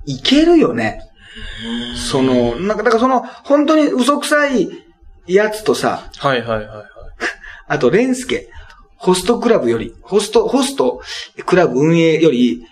[0.05, 1.01] いけるよね。
[1.95, 4.69] その、なんか、だからその、本当に嘘くさい
[5.27, 6.85] やつとさ、はいはいはいはい。
[7.67, 8.49] あと、レンスケ、
[9.01, 11.01] ホストクラブより、ホスト、ホスト
[11.45, 12.63] クラブ運営より、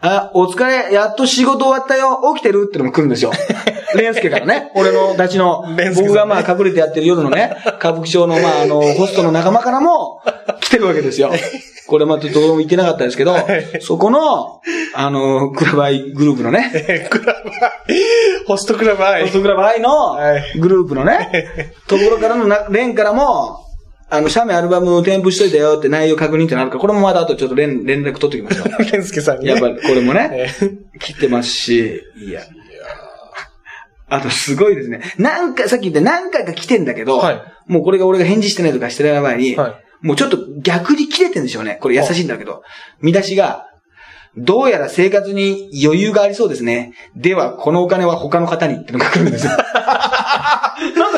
[0.00, 2.66] あ、お疲れ、やっと仕事終わったよ、起きてる？
[2.68, 3.32] ってのも来るんですよ。
[3.94, 10.22] レンスケからね、俺のたちの、僕がまあ隠れてやってる夜のね、歌舞伎町のまああの、ホストの仲間からも
[10.60, 11.30] 来てるわけですよ。
[11.86, 13.36] これまたどこも言ってなかったですけど、
[13.80, 14.60] そこの、
[14.94, 19.32] あの、クラブアイグループのね、え クラブアイ、ホストクラブアイホス。
[19.34, 23.69] トクラブアイのはいグループのね、 ところからのな、レンからも、
[24.10, 28.90] あの、写メアルバム添付しといたよって内容確認ってなるから、これもまだあとちょっと連連絡取ってきましょう。
[28.90, 29.52] レンスケさんにね。
[29.52, 32.42] やっぱりこれもね、え来てますし、いや。
[34.08, 35.02] あとすごいですね。
[35.18, 41.78] なんか、さっき言った何回か来てんだけど、はいもうこれが俺が返事してないとかしてない場合に、はいもうちょっと逆に切れてんでしょうね。
[41.80, 42.62] これ優しいんだけど。
[43.02, 43.66] 見出しが、
[44.36, 46.94] どうやら生活に余裕がありそうですね。
[47.16, 49.52] では、このお金は他の方にってのが来るんですよ。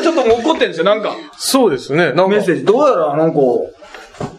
[0.03, 1.15] ちょっともう怒ってるんですよ、なんか。
[1.37, 2.07] そうですね。
[2.07, 2.65] なんかメッセージ。
[2.65, 3.39] どうやらなんか、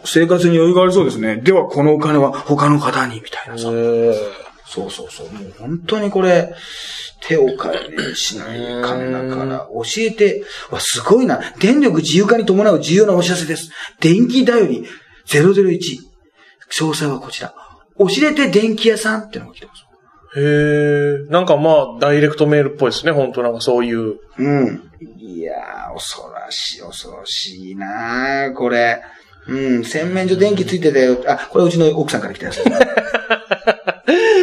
[0.05, 1.37] 生活に余裕がありそうですね。
[1.37, 3.69] では、このお金は他の方に、みたいなさ。
[3.71, 4.15] え
[4.67, 5.29] そうそうそう。
[5.31, 6.53] もう本当にこれ、
[7.21, 7.55] 手を変
[8.11, 11.39] えしないかんだから、教えて、わ、すごいな。
[11.59, 13.71] 電力自由化に伴う重要なお知らせです。
[13.99, 14.85] 電気頼り
[15.27, 15.79] 001。
[16.71, 17.53] 詳細はこちら。
[17.97, 19.84] 教えて電気屋さんってのが来てます。
[20.35, 21.31] ー、へえ。
[21.31, 23.11] なんかまあ、ダイレクトメールっぽいですね。
[23.11, 24.19] 本当なんかそういう。
[24.37, 24.91] うん。
[25.17, 29.01] いやー、恐ろしい、恐ろしいなー、これ。
[29.47, 31.17] うん、洗面所電気ついてたよ。
[31.27, 32.79] あ、これうちの奥さんから来たやつですね。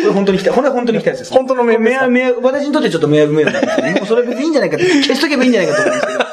[0.03, 1.37] これ本当に来た、これ本当に来たやつです、ね。
[1.37, 3.95] 本当のメール私にとってちょっと迷惑メールなんですよね。
[3.95, 6.33] もうそれ別にいいんじゃないかって、消しとけばいいんじゃないかと思うんですけど。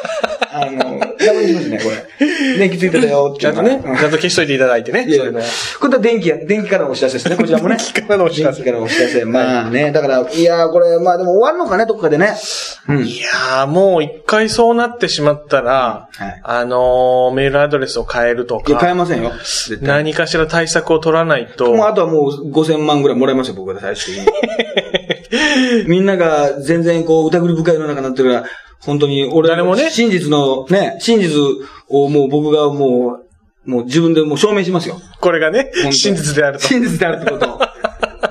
[1.01, 2.57] あの、ダメにしますね、これ。
[2.57, 5.05] 電気ついてたよちゃんとね、うんちゃんと消しといていただいてね。
[5.07, 5.45] いやいやそういうのは
[5.79, 7.77] これは電気や、電気からのお知らせですね、こちらもね。
[7.77, 9.25] 電気からのお知らせ電気からのお知らせ。
[9.25, 12.35] まあね、だから、いやーこれ、まあでも終わるのかね、どこかでね。
[12.87, 13.05] うん。
[13.05, 19.31] いやー、もう一回そうなってしまったら、はいあのー、メールアドレスを変えるといや、変えか、ませんよ。
[19.81, 24.29] 何かしら対策を取らないと、もうあとはもう5000万ぐらいもらいますよ、僕が最終的に。
[25.87, 28.45] みんなが全然こう、疑り深い世の中になってるから、
[28.81, 31.37] 本当に俺、誰もね真実のね、真実
[31.87, 33.19] をもう僕がも
[33.65, 34.99] う、もう自分でもう証明しますよ。
[35.19, 36.65] これがね真実であると。
[36.67, 37.59] 真実であるってことを。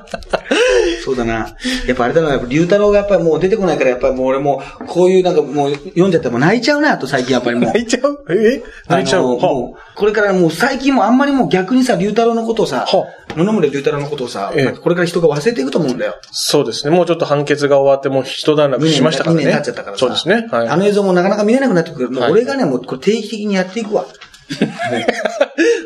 [1.05, 1.55] そうだな。
[1.87, 7.67] やっぱあれだな、やっぱ龍太郎がやっぱりもう出てこないから、やっぱりもう俺も、こういうなんかもう読んじゃったらもう泣いちゃうな、と最近やっぱりもう。
[7.67, 8.25] 泣いちゃう？
[8.31, 8.63] え？
[8.89, 9.23] 泣いちゃう？
[9.23, 16.15] もう、これからもう最近もあんまりもう逆にさ、龍太郎のことをさは、野々村龍太郎のことをさ、これから人が忘れていくと思うんだよ。
[16.33, 16.95] そうですね。
[16.95, 19.43] もうちょっと判決が終わって、もう一段落しましたからね。
[19.43, 20.01] 二年経っちゃったからさ。
[20.01, 20.49] そうですね。
[20.51, 20.69] はい。
[20.69, 22.11] あの映像もなかなか見れなくなってくる。
[22.31, 24.07] 俺がね、もうこれ定期的にやっていくわ。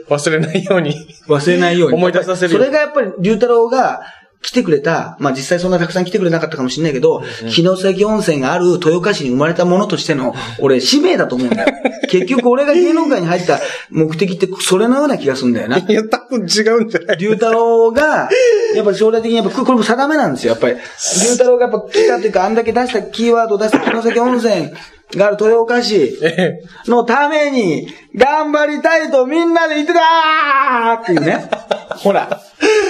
[0.09, 0.94] 忘れないように。
[1.29, 1.96] 忘れないように。
[1.96, 4.03] 思い出させるよそうれがやっぱり龍太郎が、
[4.44, 11.72] 来てくれた、まあ実際そんなたくさん来てくれなかったかもしれないけど、城崎温泉がある豊岡市に生まれたものとしての、俺、使命だと思うんだよ。
[12.11, 15.79] 結局俺が芸能界に入った目的って、それのような気がするんだよな。
[15.79, 17.18] いや、多分違うんじゃない？
[17.18, 18.29] 龍太郎が、
[18.75, 20.75] やっぱ将来的にやっぱ、これも定めなんですよ、やっぱり。
[20.75, 20.81] 龍
[21.37, 24.72] 太郎がやっぱ来たというか、あんだけ出したキーワードを出した城崎温泉
[25.16, 26.90] がある豊岡市ええ。
[26.90, 31.48] のために、頑張りたいとみんなで言ってたーっていうね。
[31.96, 32.40] ほら。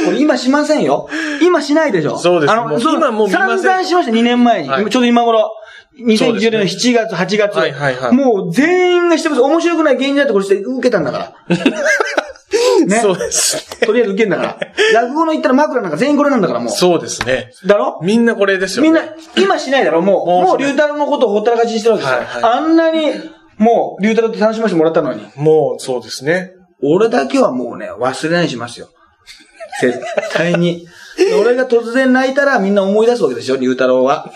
[0.05, 1.09] これ今しませんよ。
[1.41, 2.19] 今しないでしょ。
[2.19, 4.69] そうですあの、そうもう今もう見ません散々しました、2年前に。
[4.69, 5.51] はいちょうど今頃。
[5.99, 6.33] 2010年のそう
[6.65, 7.59] 7月、8月。
[7.59, 9.43] はいはいはいもう全員がしてます。
[9.43, 11.33] 面白くない芸人だってこれして受けたんだから。
[12.87, 12.97] ね。
[12.97, 13.81] そうです。
[13.81, 14.59] とりあえず受けんだから。
[15.03, 16.69] 落語の言ったら枕なんか全員これなんだからもう。
[16.71, 17.53] そうですね。
[17.67, 18.01] だろ？
[18.03, 18.91] みんなこれですよね。
[18.91, 19.03] みんな、
[19.37, 20.03] 今しないだろ？
[20.03, 22.19] もう、もう、龍太郎のことをほったらかしにしてるわけですよ。
[22.19, 23.13] はいはいあんなに、
[23.59, 25.27] もう、龍太郎って楽しませてもらったのに。
[25.37, 26.53] もう、そうですね。
[26.85, 28.89] 俺だけはもうね、忘れないしますよ。
[29.81, 30.01] 絶
[30.33, 30.87] 対に。
[31.17, 34.33] で俺が突然泣いたらみんな思い出すわけですよ、龍太郎は。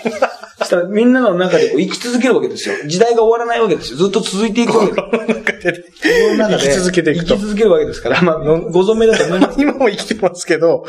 [0.66, 2.74] そしたらみんなの中でこう生き続けるわけですよ。
[2.86, 3.98] 時代が終わらないわけですよ。
[3.98, 4.92] ずっと続いていくわけ
[5.72, 5.92] です。
[6.02, 9.60] 心の中で生き続けていくと生き続けるわけですから、まあ、ご存命だと思います。
[9.60, 10.84] 今も生きてますけど、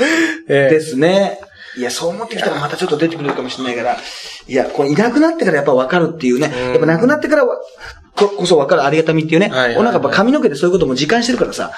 [0.49, 1.39] えですね。
[1.77, 3.97] いや、そう思ってきたらまたちょっと出てくるかもしれないから、
[4.47, 6.51] いや、これいなくなってからやっぱ分かるっていうね。
[6.51, 7.55] うんやっぱなくなってからは、
[8.17, 9.49] ここそ分かるありがたみっていうね。
[9.49, 11.71] はいはいはい俺なんかやっぱ髪の毛でそういうことも時間してるからさ、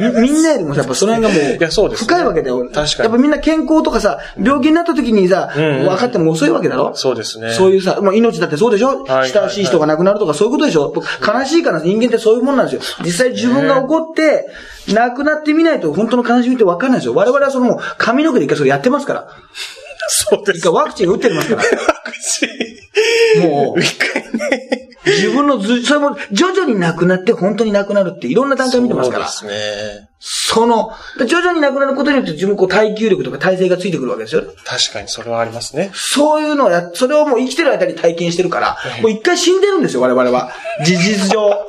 [0.00, 2.60] み みんなよりもさやっぱその辺がもう、いやそうですね深いわけだよ。
[2.72, 6.92] 確かにやっぱみんな健康とかさ、病気になった時にさ、うんうん分かっても遅いわけだろ？
[6.94, 7.52] そうですね。
[7.52, 9.02] そういうさ、まあ、命だってそうでしょ？
[9.04, 10.92] はいはい親しい人が亡くなるとかそういうことでしょ？
[11.26, 12.80] 悲しいから人間ってそういうもんなんですよ。
[13.04, 14.46] 実際自分が起こって、
[14.94, 17.14] 亡くなってみないと本当の悲しみって分かんないですよ。
[17.14, 19.26] 我々はその髪の毛で一回それやってますから。
[20.08, 20.58] そうです。
[20.58, 21.62] 一回ワクチン打ってますから。
[23.46, 24.88] もう、一回ね。
[25.04, 29.28] 自分のず、それも徐々になくなって本当になくなるっていろんな段階見てますから。
[29.28, 30.08] そうですね。
[30.24, 34.44] その、で徐々になくなることによって自分こう耐久力とか耐性がついてくるわけですよ。
[34.64, 35.90] 確かにそれはありますね。
[35.94, 40.52] そういうのをや、それをもう生きてる間に体験してるから、もう一回死んでるんですよ、我々は。
[40.86, 41.66] 事実上。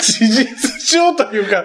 [0.00, 1.64] 事実上というか、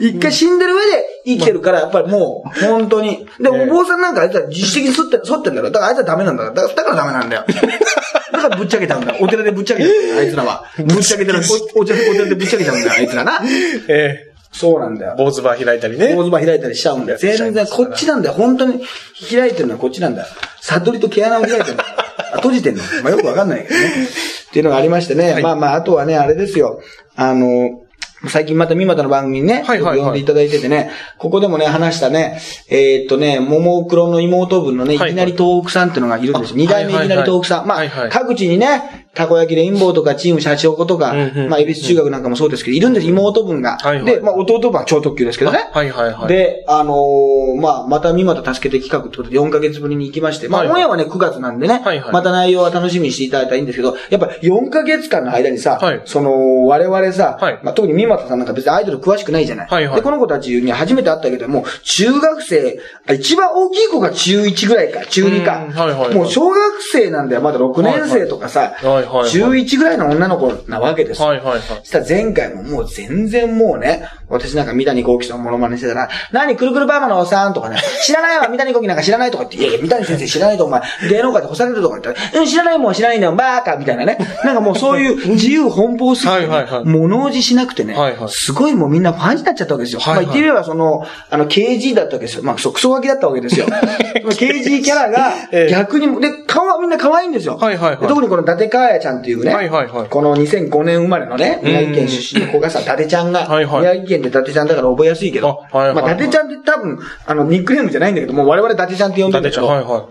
[0.00, 3.26] 一回死んでる上で生きてるから、やっぱりもう、本当に。
[3.38, 5.70] で、ねお坊さんなんかあいつは自主的に沿って、沿ってんだろ。
[5.70, 6.36] だからあいつはダメなん。
[6.38, 7.44] だからだからダメなんだよ。
[8.32, 9.14] だからぶっちゃけちゃうんだ。
[9.20, 10.64] お寺でぶっちゃけちゃうんだよ、あいつらは。
[10.78, 11.40] ぶっちゃけてる。
[11.76, 13.40] おお寺でぶっちゃけちゃうんだよ、あいつらな。
[13.88, 15.14] えそうなんだよ。
[15.16, 16.14] 坊主バー開いたりね。
[16.14, 17.18] 坊主場開いたりしちゃうんだよ。
[17.18, 18.34] 全然、こっちなんだよ。
[18.34, 18.84] 本当に
[19.30, 20.28] 開いてるのはこっちなんだよ。
[20.60, 21.82] 悟りと毛穴を開いてるの。
[22.32, 22.82] あ閉じてるの。
[23.02, 24.08] まあよくわかんないけどね。
[24.50, 25.40] っていうのがありましてね。
[25.42, 26.80] まあまあ、あとはね、あれですよ。
[27.16, 27.81] あの、
[28.28, 35.10] 最近また三股の番組にね、はいはい呼んでいただいててね、ここでもね、話したね、えーっとね、ももクロの妹分のね、いはい。
[35.10, 36.56] きなり東北さんっていうのがいるんですよ。
[36.56, 37.66] 二代目いきなり東北さん。
[37.66, 43.76] まあはいはい、各地にね、たこ焼きレインボーとかチームシャチホコとか、うんうんまあ、恵比寿中学なんかもそうですけど、いるんです、妹分が。
[43.78, 45.68] はいはいで、まあ、弟分は超特急ですけどね。
[45.72, 50.74] はいはいはい。、で、あのーまあ、また三股助けて企画ってことで4ヶ月ぶりに行きまして、まあ、はいはい。
[50.76, 52.12] オンエアはね、9月なんでね、はいはい。
[52.12, 56.02] また内容は楽しみにしていただいたらいいんですけど、やっぱ4ヶ月間の間にさ、はい。
[56.06, 57.60] その、我々さ、はい。
[57.62, 59.68] まあ、特に三股さんなんか別にアイドル詳しくないじゃない。
[59.68, 59.96] はいはい。
[59.96, 65.66] で、この子たちに初めて会ったけど、もう中学生、あ一番大きい子が中1ぐらいか、中2か。
[65.66, 66.14] うんはいはいはい。
[66.14, 71.28] もう小学生なんだよ、まだ6年生とかさ、はいはいはい中1ぐらいの女の子なわけですよ。
[71.28, 71.60] はいはいはい。
[71.60, 84.18] そしたら前回ももう全然もうね、私なんか三谷幸喜さんのモノマネしてたら、何くるくるバーマのおっさんとかね、知らないわ、三谷幸喜なんか知らないとか言って、いやいや、三谷先生知らないとお前、芸能界で干されるとか言ったら、うん、知らないもん知らないんだよ、バーカみたいなね。
[84.44, 90.00] なんかもうそういう自由奔放すぎてね、はいはいはい物おじしなくてね、はいはいすごいもうみんなファンになっちゃったわけですよ。
[90.00, 92.42] はいはいまあ言ってみればその、あの、KG だったわけですよ。
[92.42, 93.66] まあ、クソガキだったわけですよ。
[94.14, 97.56] KG キャラがええ逆に、で、顔はみんな可愛いんですよ。
[97.56, 100.08] はいはいはいで特にこの伊達川谷ちゃんっていうね、はいはいはい。
[100.08, 103.80] この2005年生まれのね、宮城県出身の子がさ、伊達ちゃんが、はいはい。
[103.80, 110.08] 宮城県で伊達ちゃんだから覚えやすいけど、あはいはいまあ伊達ちゃんって多分、あの、ニックネームじゃないんだけど、もう我々伊達ちゃんって呼んでるけど、はいは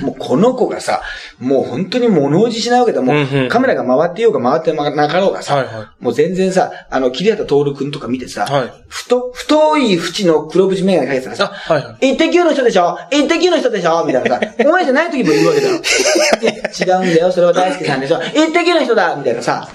[0.00, 0.04] い。
[0.04, 1.02] もうこの子がさ、
[1.38, 3.02] もう本当に物おじしないわけだ。
[3.02, 6.04] もう、カメラが回ってようが回ってなかろうがさ、はいはい。
[6.04, 8.72] もう全然さ、あの、桐畑徹くんとか見てさ、はい。
[8.88, 12.98] 太、太い縁の黒縁メガネかけてたらさ、あはいはい一滴の人でしょ？
[13.10, 14.04] 一滴の人でしょ？
[14.04, 15.76] みたいなさ、お前じゃない時も言うわけだよ。
[16.42, 19.68] いや違うんだよ、それは大好きさんでしょ一滴の人だみたいなさ、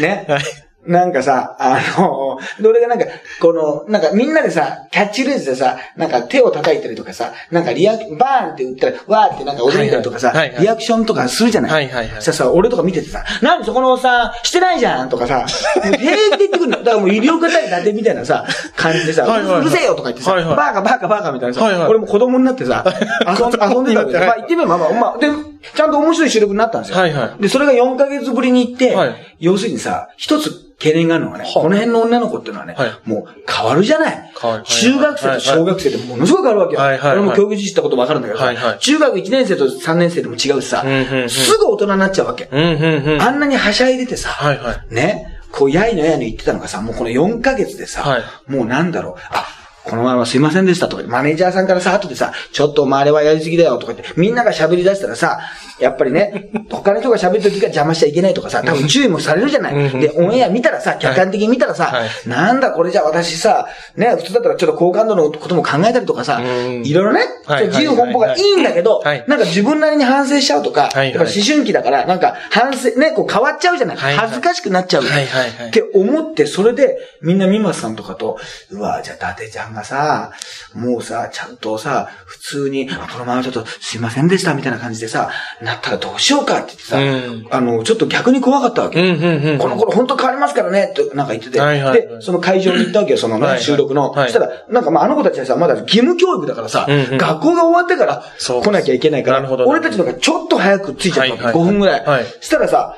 [0.00, 0.24] ね。
[0.28, 0.42] はい。
[0.86, 3.06] なんかさ、あの、で俺がなんか、
[3.40, 10.56] この、なんかみんなでさ、キャッチフレーズでさ、なんか手を叩いたりとかさ、なんかリアク、バーンって打ったら、わーってなんか踊いたりとかさ、はいはいはい。
[10.56, 11.72] はいリアクションとかするじゃない？
[11.72, 12.22] はいはいはい。
[12.22, 16.76] そしたらさ、俺とか見ててさ、何そこのさん、してないじゃんとかさ、平気で言ってくるの。
[16.80, 18.44] だからもう医療方に伊達みたいなさ、
[18.76, 19.60] 感じでさ、はいはいはい。
[19.62, 20.54] うるせえよとか言ってさ、はいはい。
[20.56, 21.88] バーカバーカバーカみたいなさ、はいはい。
[21.88, 22.84] 俺も子供になってさ、
[23.26, 23.50] 遊ん
[23.86, 25.28] でたわけで、はいまあ言ってみればまあまあ、まあ、で、
[25.74, 26.98] ちゃんと面白い収録になったんですよ。
[26.98, 27.42] はいはい。
[27.42, 29.14] で、それが4ヶ月ぶりに行って、はい。
[29.40, 31.42] 要するにさ、一つ懸念があるのはあ。
[31.42, 32.92] この辺の女の子っていうのはね、はい。
[33.04, 34.32] もう変わるじゃない。
[34.40, 34.64] 変わる。
[34.64, 36.80] 中学生と小学生でものすごく変わるわけよ。
[36.80, 37.18] はいはいはい。
[37.18, 38.78] 俺も教育実施したことわかるんだけどさ、はいはい。
[38.80, 41.30] 中学1年生と3年生でも違うしさ、うんうんうん。
[41.30, 42.48] すぐ大人になっちゃうわけ。
[42.50, 43.22] うん、うん、うん。
[43.22, 44.94] あんなにはしゃいでてさ、はいはい。
[44.94, 48.22] ね、こう、やいのやいの言ってたのがさ、もうこの4ヶ月でさ、はい。
[48.48, 49.46] もうなんだろう、あ、
[49.84, 50.96] この前はすいませんでしたと。
[50.96, 55.40] か、マネージャーさんからさ、後でさ、ちょっとお前あれはやりすぎだよとか言って、みんなが喋り出したらさ、
[55.78, 59.74] やっぱりね、他の人が喋るときが邪魔しちゃいけないとかさ、多分注意もされるじゃない。
[59.74, 62.08] うんで、オンエア見たらさ、客観的に見たらさ、はい。
[62.26, 63.66] なんだこれじゃあ私さ、
[63.96, 69.24] ね、普通だったらちょっと好感度のことも考えたりとかさ、うんいろいろね、はい自由奔放がいいんだけど、はい。
[69.28, 70.96] なんか自分なりに反省しちゃうとか、はい。
[70.96, 71.08] はい。
[71.10, 73.96] やっぱ思春期だから、なんか反省、ね、こう変わっちゃうじゃない。
[73.96, 74.26] はいはい。
[74.28, 75.02] 恥ずかしくなっちゃう。
[75.04, 78.38] って思って、それで、みんなミマスさんとかと、
[78.70, 80.32] うわ、じゃあ、伊達ちゃんがさ、
[80.74, 89.00] もうさ、ちゃんとさ、普通に、あこのままちょっとすいませんでした、みたいな感じでさ、なったらどうしようかって言ってさ、うんあの、ちょっと逆に怖かったわけ。
[89.00, 89.58] うん、うん、うん。
[89.58, 91.60] この頃本当変わりますからね、ってなんか言ってて。
[91.60, 94.10] はいはいで、その会場に行ったわけよ、そのね、はいはい収録の。
[94.10, 102.04] はいそしたら、なんかまああの子たちはさ、まだ義務教育だからさ、うんうん学校が終わってから来なきゃいけないから、俺たちのがちょっと早く着いちゃったわけ、はいはい5分ぐらい。
[102.04, 102.96] はいしたらさ、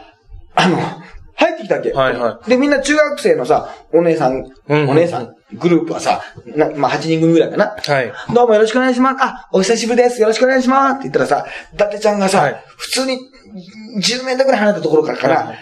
[0.55, 0.79] あの、
[1.37, 1.93] 入ってきたわけ。
[1.93, 7.77] はいはで、みんな中学生のさ、お姉さん、うんうんお姉さん、グループはさ、なまあ8人組ぐらいかな。
[7.77, 8.13] はい。
[8.35, 9.23] どうもよろしくお願いします。
[9.23, 10.21] あ、お久しぶりです。
[10.21, 10.93] よろしくお願いします。
[10.95, 13.19] って言ったらさ、伊達ちゃんがさ、はい普通に
[13.99, 15.59] 10メートルぐらい離れたところからから、はい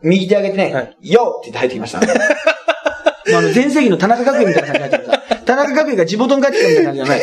[0.00, 2.00] 右手上げてね、はいよって言って入ってきました。
[2.00, 7.16] まあ、あの、前世紀の田中角栄みたいな感じになってさ、田中角栄が地元に帰ってきたみたいな感じじゃな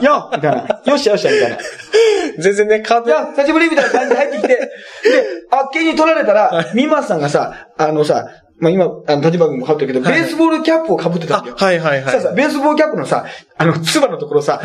[0.00, 0.04] い？
[0.06, 0.80] よみたいな。
[0.86, 1.56] よっしゃよっしゃみたいな。
[1.56, 1.58] い
[2.38, 4.68] 全然ね、変わってや、久しぶりみたいな感じで入ってきて、で、
[5.50, 8.26] あっけに取られたら、ミマさんがさ、あのさ、
[8.60, 11.56] まあ今、あの、立場君も被ってるけど、はいベースボールキャップを被ってたんだよ。
[11.58, 13.24] はいはいはいささ、ベースボールキャップのさ、
[13.58, 14.60] あの、つばのところさ、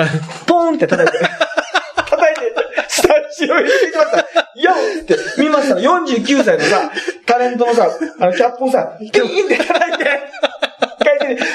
[0.46, 1.18] ポーンって叩いて、
[1.98, 2.54] 叩いて、
[2.88, 3.14] スタ
[3.46, 4.18] ジオに入れてきました。
[4.18, 6.92] よっって、見ました49歳のさ、
[7.26, 7.88] タレントのさ、
[8.20, 10.06] あの、キャップをさ、ピーンって叩いて、
[11.04, 11.48] 書いてね、だっ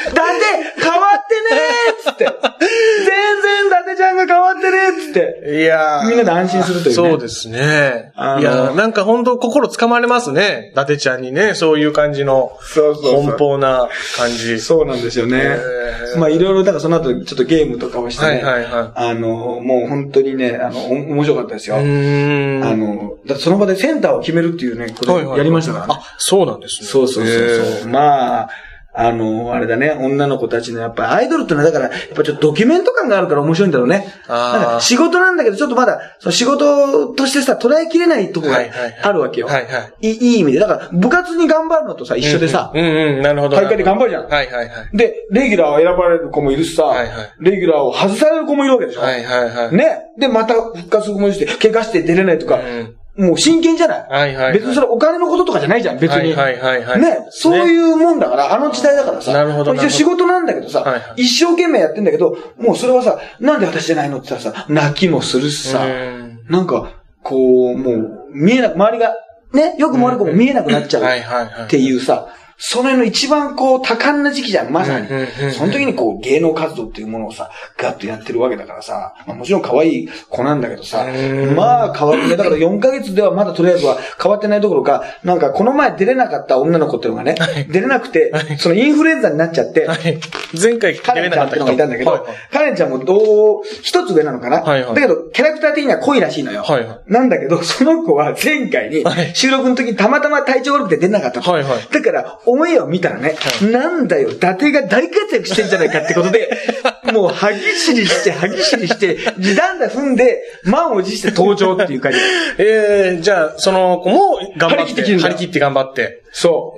[0.75, 2.25] て、変わってねーっつって、
[2.65, 8.13] 全然伊達ちゃんが変わってねーっつって、いやーみんなで安心するというねそうですね。
[8.17, 10.71] あのいやーなんか本当心つかまれますね。
[10.73, 14.61] 伊達ちゃんにね、そういう感じの、そうそうそう奔放な感じ。
[14.61, 16.17] そうなんですよねへ。
[16.17, 21.77] ーまあいろいろ、だからその後ちょっとゲームとかをしてね、はいはいはいあの、もう本当にね、あの、お面白かったですよ。
[21.77, 22.65] うーん。
[22.65, 25.95] あの、だってその場でセンターを決めるっていうね、こはいはいれやりましたからね。
[25.97, 26.89] あ、そうなんですね。
[26.89, 27.89] そうそうそうへそう。
[27.89, 28.49] まあ、
[28.97, 34.07] あの、あれだね、女の子たちのやっぱアイドルってのはだから、やっぱちょっとドキュメント感があるから面白いんだろうね。
[34.29, 38.61] なんか仕事なんだけど、ちょっとまだ、その仕事としてさ、捉えきれないとこが
[39.03, 39.49] あるわけよ。
[39.49, 40.61] はいはいいいい意味で。
[40.61, 43.57] だから、部活に頑張るのとさ、一緒でさ、うんうん、なるほど。
[43.57, 44.97] 大会で頑張るじゃんはいはいはい。
[44.97, 47.09] で、レギュラーを選ばれる子もいるしさ、はいはい
[47.41, 49.01] レギュラーを外される子もいるわけでしょ。
[49.01, 49.75] はいはいはい。
[49.75, 50.03] ね。
[50.19, 54.53] で、また復活する子もいるし、怪我して出れないとか、うんもう真剣じゃない、はいはいはい。
[54.55, 56.33] 別にそれお金のこととかじゃないじゃん、別に。
[56.33, 57.01] はいはいはいはい。
[57.01, 57.27] ね。
[57.31, 59.33] そういうもんだから、あの時代だからさ。
[59.33, 61.23] なるほど一応仕事なんだけどさ、はいはい。
[61.23, 66.91] 一生懸命やってんだけど、もうそれはさ、なんで私じゃないのって言ったらさ、泣きもするしさうん、なんか、
[67.23, 69.15] こう、もう、見えなく、周りが、
[69.53, 71.65] ね、よくも悪くも見えなくなっちゃうはいはいはい。
[71.67, 75.09] っていうさ、その辺の一番こう多感な時期じゃん、まさに。
[75.53, 82.37] その時にこう芸能活動っていうものをさ、ガッとやってるわけだからさ、まあ、もちろん可愛い子なんだけどさうん、まあ変わって。
[82.37, 87.35] だから4ヶ月ではまだとりあえずは変わってないどころか、なんかこの前出れなかった女の子っていうのがね、
[87.69, 90.21] 出れなくて、そのインフルエンザになっちゃって、はい。
[90.61, 96.63] 前回カレンちゃんってのがいたんだけど、はいはいカレンちゃんもどう、一つ上なのかな、はいはいだけど、キャラクター的には濃いらしいのよ。
[96.63, 101.51] はいはなんだけど、その子は前回にはい、収録の時にたまたま体調悪くて出なかったと。
[101.51, 106.51] はいはいだから、オンエアを見たらね、なんだよ、伊達が大活躍してんじゃないかってことで、
[107.13, 112.19] もう、歯ぎしりして、歯ぎしりして、時短だ踏んで、満を持して登場っていう感じ。
[112.59, 116.25] えー、じゃあ、その子も頑張って、張り切ってきって頑張って。
[116.35, 116.77] そ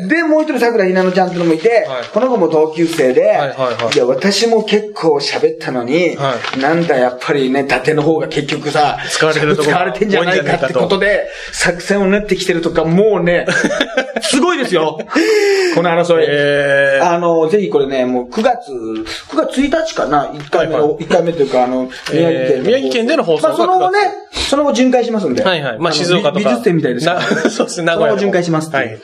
[0.00, 0.08] う。
[0.08, 3.48] で、もう一人桜ひなのちゃんってのもいて、はいこの子も同級生で、はいはい
[3.84, 13.46] はいや、私も結構喋ったのに、はなんだやっぱりね、伊達の方が結局さ、使われてるとこ使われてんじゃないかってことで、作戦を練ってきてるとか、もうね、
[14.22, 14.98] すごいですよ。
[15.74, 16.26] この争い。
[16.28, 19.04] えー、あの、ぜひこれね、もう9月、9
[19.36, 23.98] 月1日かな ?1 回目の、はいはい1回目というか、あの、宮城県の、宮城県での放送がまあ、その後ね、
[24.32, 25.42] その後巡回しますんで。
[25.42, 25.78] はいはい。
[25.78, 26.38] まあ、の静岡とか。
[26.38, 28.16] 美美術展みたいですからな そうですね、名古屋の。
[28.16, 28.98] その後巡回しますはい。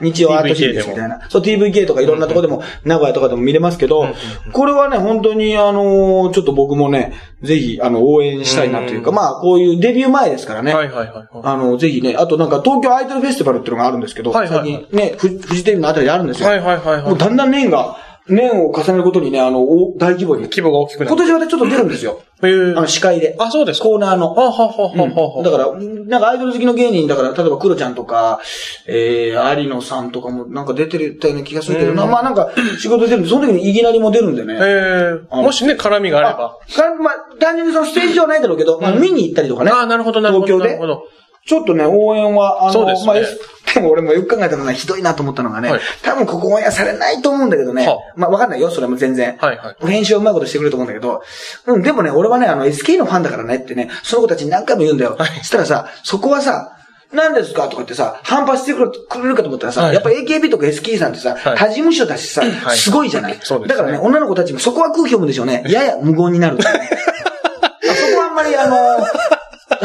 [0.00, 1.20] 日曜アートシリーズみたいな。
[1.28, 4.06] そう、TVK とかいろんなとこでも、名古屋とかでも見れますけど、
[4.52, 10.74] これはね、本当にあのーちょっと僕もね、ぜひ、あの、応援したいなというか、うんまあ、こういうデビュー前ですからね。
[10.74, 11.28] はいはいはいはい。
[11.42, 16.48] あの、ぜひね、あとなんか東京アイドルフェスティバルっていうのがあるんですけど、はいはいはい最近ね、フフジテレビのあたりであるんですよ。
[16.48, 17.02] はいはいはいはい。
[17.04, 17.96] もうだんだん年が、
[18.30, 20.44] 年を重ねることにね、あの、お大規模に。
[20.44, 21.10] 規模が大きくなる。
[21.10, 22.22] 今年はね、ちょっと出るんですよ。
[22.42, 23.36] へーあの、司会で。
[23.38, 23.84] あ、そうですか。
[23.86, 24.34] コーナーの。
[24.38, 25.42] あ、ははははは。
[25.42, 28.40] だから、なんかアイドル好きの芸人、だから、例えばクロちゃんとか、
[28.86, 34.56] えー、有野さんとかもなんか出てるたような気がするけどな、まあなんか仕事出るんで、その時にいきなりも出るんでね。
[34.60, 36.58] えもしね、絡みがあれば。
[36.74, 39.70] かまあ、単純にそのステージ上はないだろうけど、まあ見に行ったりとかね。
[39.70, 40.46] ああ、なるほどなるほど。
[40.46, 41.04] 東京でなるほど。
[41.50, 42.94] ちょっとね、応援は、あの、ね。
[43.04, 43.16] まあ、
[43.74, 45.80] でも俺もよく考えたらね、ひどいなと思ったのがね、はい。
[46.00, 49.36] 多分ここオンエアされないと思うんだけどね、はまあわかんないよ、それも全然。
[49.40, 49.86] はいはい。
[49.88, 51.24] 編集はうまいことしてくれると思うんだけど、
[51.66, 55.16] うん、でもね、俺はね、あの、SK のファンだからねってね、その子たちに何回も言うんだよ。
[55.18, 55.30] はい。
[55.38, 56.70] そしたらさ、そこはさ、
[57.12, 57.62] 何ですか？
[57.64, 58.78] とか言ってさ、反発してく
[59.20, 59.94] れるかと思ったらさ、はい。
[59.94, 61.56] やっぱ AKB とか SK さんってさ、はい。
[61.56, 62.78] 他事務所だしさ、はい。
[62.78, 63.74] すごいじゃない、そうですね。
[63.74, 65.64] だからね、女の子たちもそこは空気読むでしょうね。
[65.66, 66.64] やや無言になるね。
[66.70, 68.76] あそこはあんまりあの、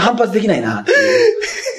[0.02, 0.98] 反発できないなっていう。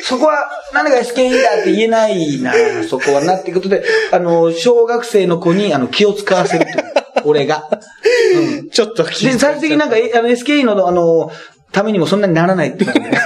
[0.05, 2.53] そこは、何が SK だって言えないな、
[2.89, 6.97] そこはなっていうことで、あの、小学生の子にあの気を使わせるという。
[7.25, 7.69] 俺が。
[8.35, 8.71] うん。
[8.71, 11.31] ちょっと気で、最終的になんか、えあの、SKE の、あの、
[11.73, 13.11] ためにもそんなにならないってことで。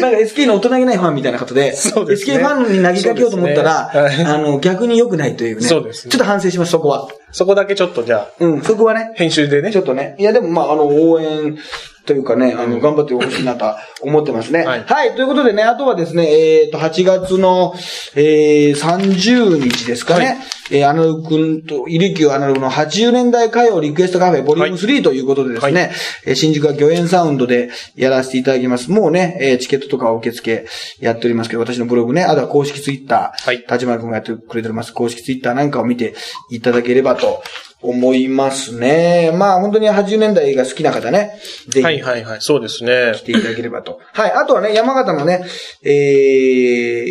[0.00, 5.62] なんか SK の大人げないファンみたいなことで、そうですね SK ファンに投げかけようと思ったら、ねはいあの、逆に良くないというね。
[5.62, 7.08] そうですねちょっと反省します、そこは。
[7.30, 9.12] そこだけちょっとじゃあ、うん、そこはね。
[9.14, 9.78] 編集でねち。
[9.78, 10.16] ょっとね。
[10.18, 11.56] いや、でもまあ、あの、応援
[12.04, 14.64] というかね、あの、頑張ってほしいなとは 思ってますね。
[14.64, 15.10] ははいい。
[15.14, 17.74] ということでね、あとはですね、えっ、と、8月の、
[18.14, 20.26] えー、30日ですかね。
[20.26, 20.36] はい
[20.72, 25.88] えー、アナログ君と、イリキューアナログの80年代歌謡リクエストカフェボリューム3ということでですね、は
[26.26, 28.90] えー新宿は御苑サウンドでやらせていただきます。
[28.90, 30.66] もうね、えーチケットとか受付
[31.00, 34.92] やっておりますけど、私のブログね、あとは公式ツイッター、はい立花君がやってくれております。
[34.92, 36.14] 公式ツイッターなんかを見て
[36.50, 37.42] いただければと
[37.82, 39.32] 思いますね。
[39.34, 42.40] まあ本当に80年代が好きな方ね、ぜひはいはいはい。
[42.40, 43.22] そうですね来。
[43.22, 44.00] ていただければと。
[44.12, 44.32] はい。
[44.32, 45.44] あとはね、山形のね、
[45.82, 47.04] え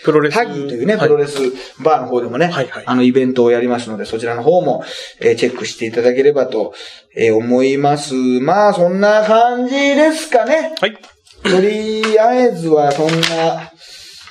[0.00, 1.38] ー、プロレスタギーというね、はいプロレス
[1.82, 4.84] バーの方でもね、はいはいあのイベントをやりますので、そちらの方も、
[5.20, 6.74] えーチェックしていただければと、
[7.14, 8.14] えー思います。
[8.14, 10.74] まあ、そんな感じですかね。
[10.80, 10.98] はい。
[11.42, 13.72] とりあえずはそんな、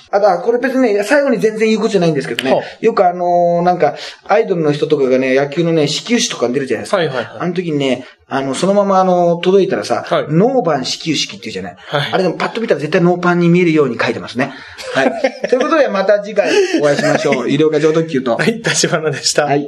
[0.10, 3.95] あとは、これ別にね、最後に全然言うことじゃないんですけどはね、よくあのーなんか、
[4.26, 6.97] アイドルの人とかがね、野球のね、始球式とかに出るじゃないですか。
[6.97, 11.76] はいはいはいあの時にね、あの、そのままあの、届いたらさ、はいノーバン始球式っていうじゃない？
[11.78, 14.53] はいあれでもパッと見たら絶対ノーパンに見えるように書いてますね。
[14.93, 15.12] はい。
[15.49, 16.49] ということで、また次回
[16.82, 17.49] お会いしましょう。
[17.49, 18.36] 医療課長特急と。
[18.38, 19.45] はい、立花でした。
[19.45, 19.68] はい。